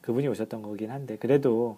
그분이 0.08 0.26
오셨던 0.28 0.62
거긴 0.62 0.90
한데 0.90 1.18
그래도 1.18 1.76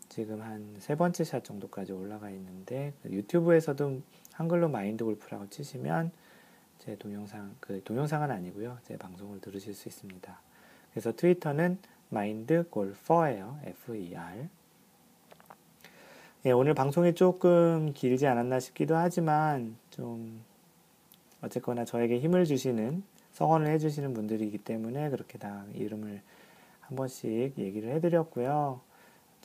지금 0.09 0.43
한 0.43 0.75
세 0.81 0.97
번째 0.97 1.23
샷 1.23 1.45
정도까지 1.45 1.93
올라가 1.93 2.31
있는데 2.31 2.93
유튜브에서도 3.05 4.01
한글로 4.33 4.69
마인드 4.69 5.05
골프라고 5.05 5.49
치시면 5.49 6.11
제 6.79 6.97
동영상 6.97 7.55
그 7.61 7.81
동영상은 7.85 8.31
아니고요 8.31 8.79
제 8.83 8.97
방송을 8.97 9.41
들으실 9.41 9.73
수 9.75 9.89
있습니다. 9.89 10.41
그래서 10.93 11.13
트위터는 11.13 11.79
마인드 12.09 12.69
골퍼예요. 12.71 13.61
F-E-R. 13.65 14.49
예, 16.47 16.51
오늘 16.53 16.75
방송이 16.75 17.15
조금 17.15 17.93
길지 17.93 18.27
않았나 18.27 18.61
싶기도 18.61 18.97
하지만 18.97 19.77
좀 19.91 20.43
어쨌거나 21.43 21.85
저에게 21.85 22.19
힘을 22.19 22.45
주시는 22.45 23.03
성원을 23.33 23.69
해주시는 23.69 24.15
분들이기 24.15 24.59
때문에 24.59 25.11
그렇게 25.11 25.39
다 25.39 25.65
이름을 25.75 26.21
한 26.81 26.97
번씩 26.97 27.59
얘기를 27.59 27.91
해드렸고요. 27.93 28.81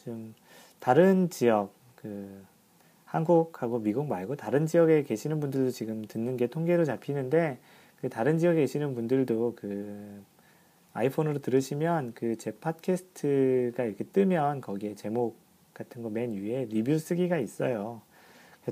좀 0.03 0.33
다른 0.79 1.29
지역, 1.29 1.73
그, 1.95 2.43
한국하고 3.05 3.79
미국 3.79 4.07
말고 4.07 4.35
다른 4.35 4.65
지역에 4.65 5.03
계시는 5.03 5.39
분들도 5.39 5.71
지금 5.71 6.03
듣는 6.05 6.37
게 6.37 6.47
통계로 6.47 6.85
잡히는데, 6.85 7.59
그 8.01 8.09
다른 8.09 8.37
지역에 8.37 8.61
계시는 8.61 8.95
분들도 8.95 9.55
그 9.55 10.23
아이폰으로 10.95 11.39
들으시면 11.39 12.13
그 12.13 12.35
제 12.37 12.51
팟캐스트가 12.59 13.83
이렇게 13.83 14.03
뜨면 14.05 14.61
거기에 14.61 14.95
제목 14.95 15.37
같은 15.73 16.01
거 16.01 16.09
맨 16.09 16.33
위에 16.33 16.65
리뷰 16.65 16.97
쓰기가 16.97 17.37
있어요. 17.37 18.01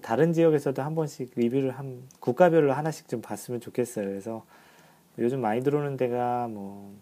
다른 0.01 0.33
지역에서도 0.33 0.81
한 0.81 0.95
번씩 0.95 1.33
리뷰를 1.35 1.71
한 1.71 2.03
국가별로 2.19 2.73
하나씩 2.73 3.07
좀 3.09 3.21
봤으면 3.21 3.61
좋겠어요. 3.61 4.05
그래서 4.07 4.45
요즘 5.19 5.41
많이 5.41 5.61
들어오는 5.61 5.97
데가 5.97 6.47
뭐 6.47 6.93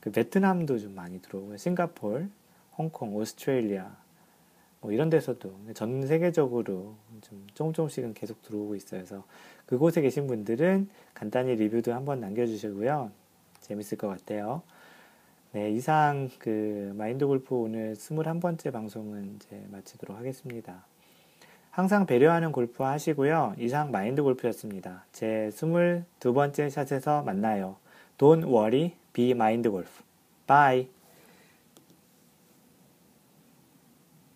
그 0.00 0.10
베트남도 0.12 0.78
좀 0.78 0.94
많이 0.94 1.20
들어오고요. 1.20 1.58
싱가폴, 1.58 2.30
홍콩, 2.78 3.14
오스트레일리아 3.16 3.94
뭐 4.80 4.92
이런 4.92 5.10
데서도 5.10 5.52
전 5.74 6.06
세계적으로 6.06 6.94
좀 7.20 7.46
조금 7.54 7.72
조금씩은 7.74 8.14
계속 8.14 8.40
들어오고 8.42 8.76
있어요. 8.76 9.02
그래서 9.02 9.24
그곳에 9.66 10.00
계신 10.00 10.26
분들은 10.26 10.88
간단히 11.12 11.54
리뷰도 11.54 11.92
한번 11.92 12.20
남겨주시고요. 12.20 13.10
재밌을 13.70 13.96
것 13.96 14.08
같아요. 14.08 14.62
네, 15.52 15.70
이상 15.70 16.28
그 16.38 16.92
마인드 16.96 17.26
골프 17.26 17.54
오늘 17.54 17.94
21번째 17.94 18.72
방송은 18.72 19.36
이제 19.36 19.64
마치도록 19.70 20.16
하겠습니다. 20.16 20.84
항상 21.70 22.04
배려하는 22.04 22.50
골프 22.50 22.82
하시고요. 22.82 23.54
이상 23.58 23.92
마인드 23.92 24.22
골프였습니다. 24.22 25.04
제 25.12 25.50
22번째 25.52 26.68
샷에서 26.68 27.22
만나요. 27.22 27.76
Don't 28.18 28.44
worry, 28.44 28.94
be 29.12 29.30
mind 29.30 29.68
golf. 29.68 30.02
Bye. 30.46 30.99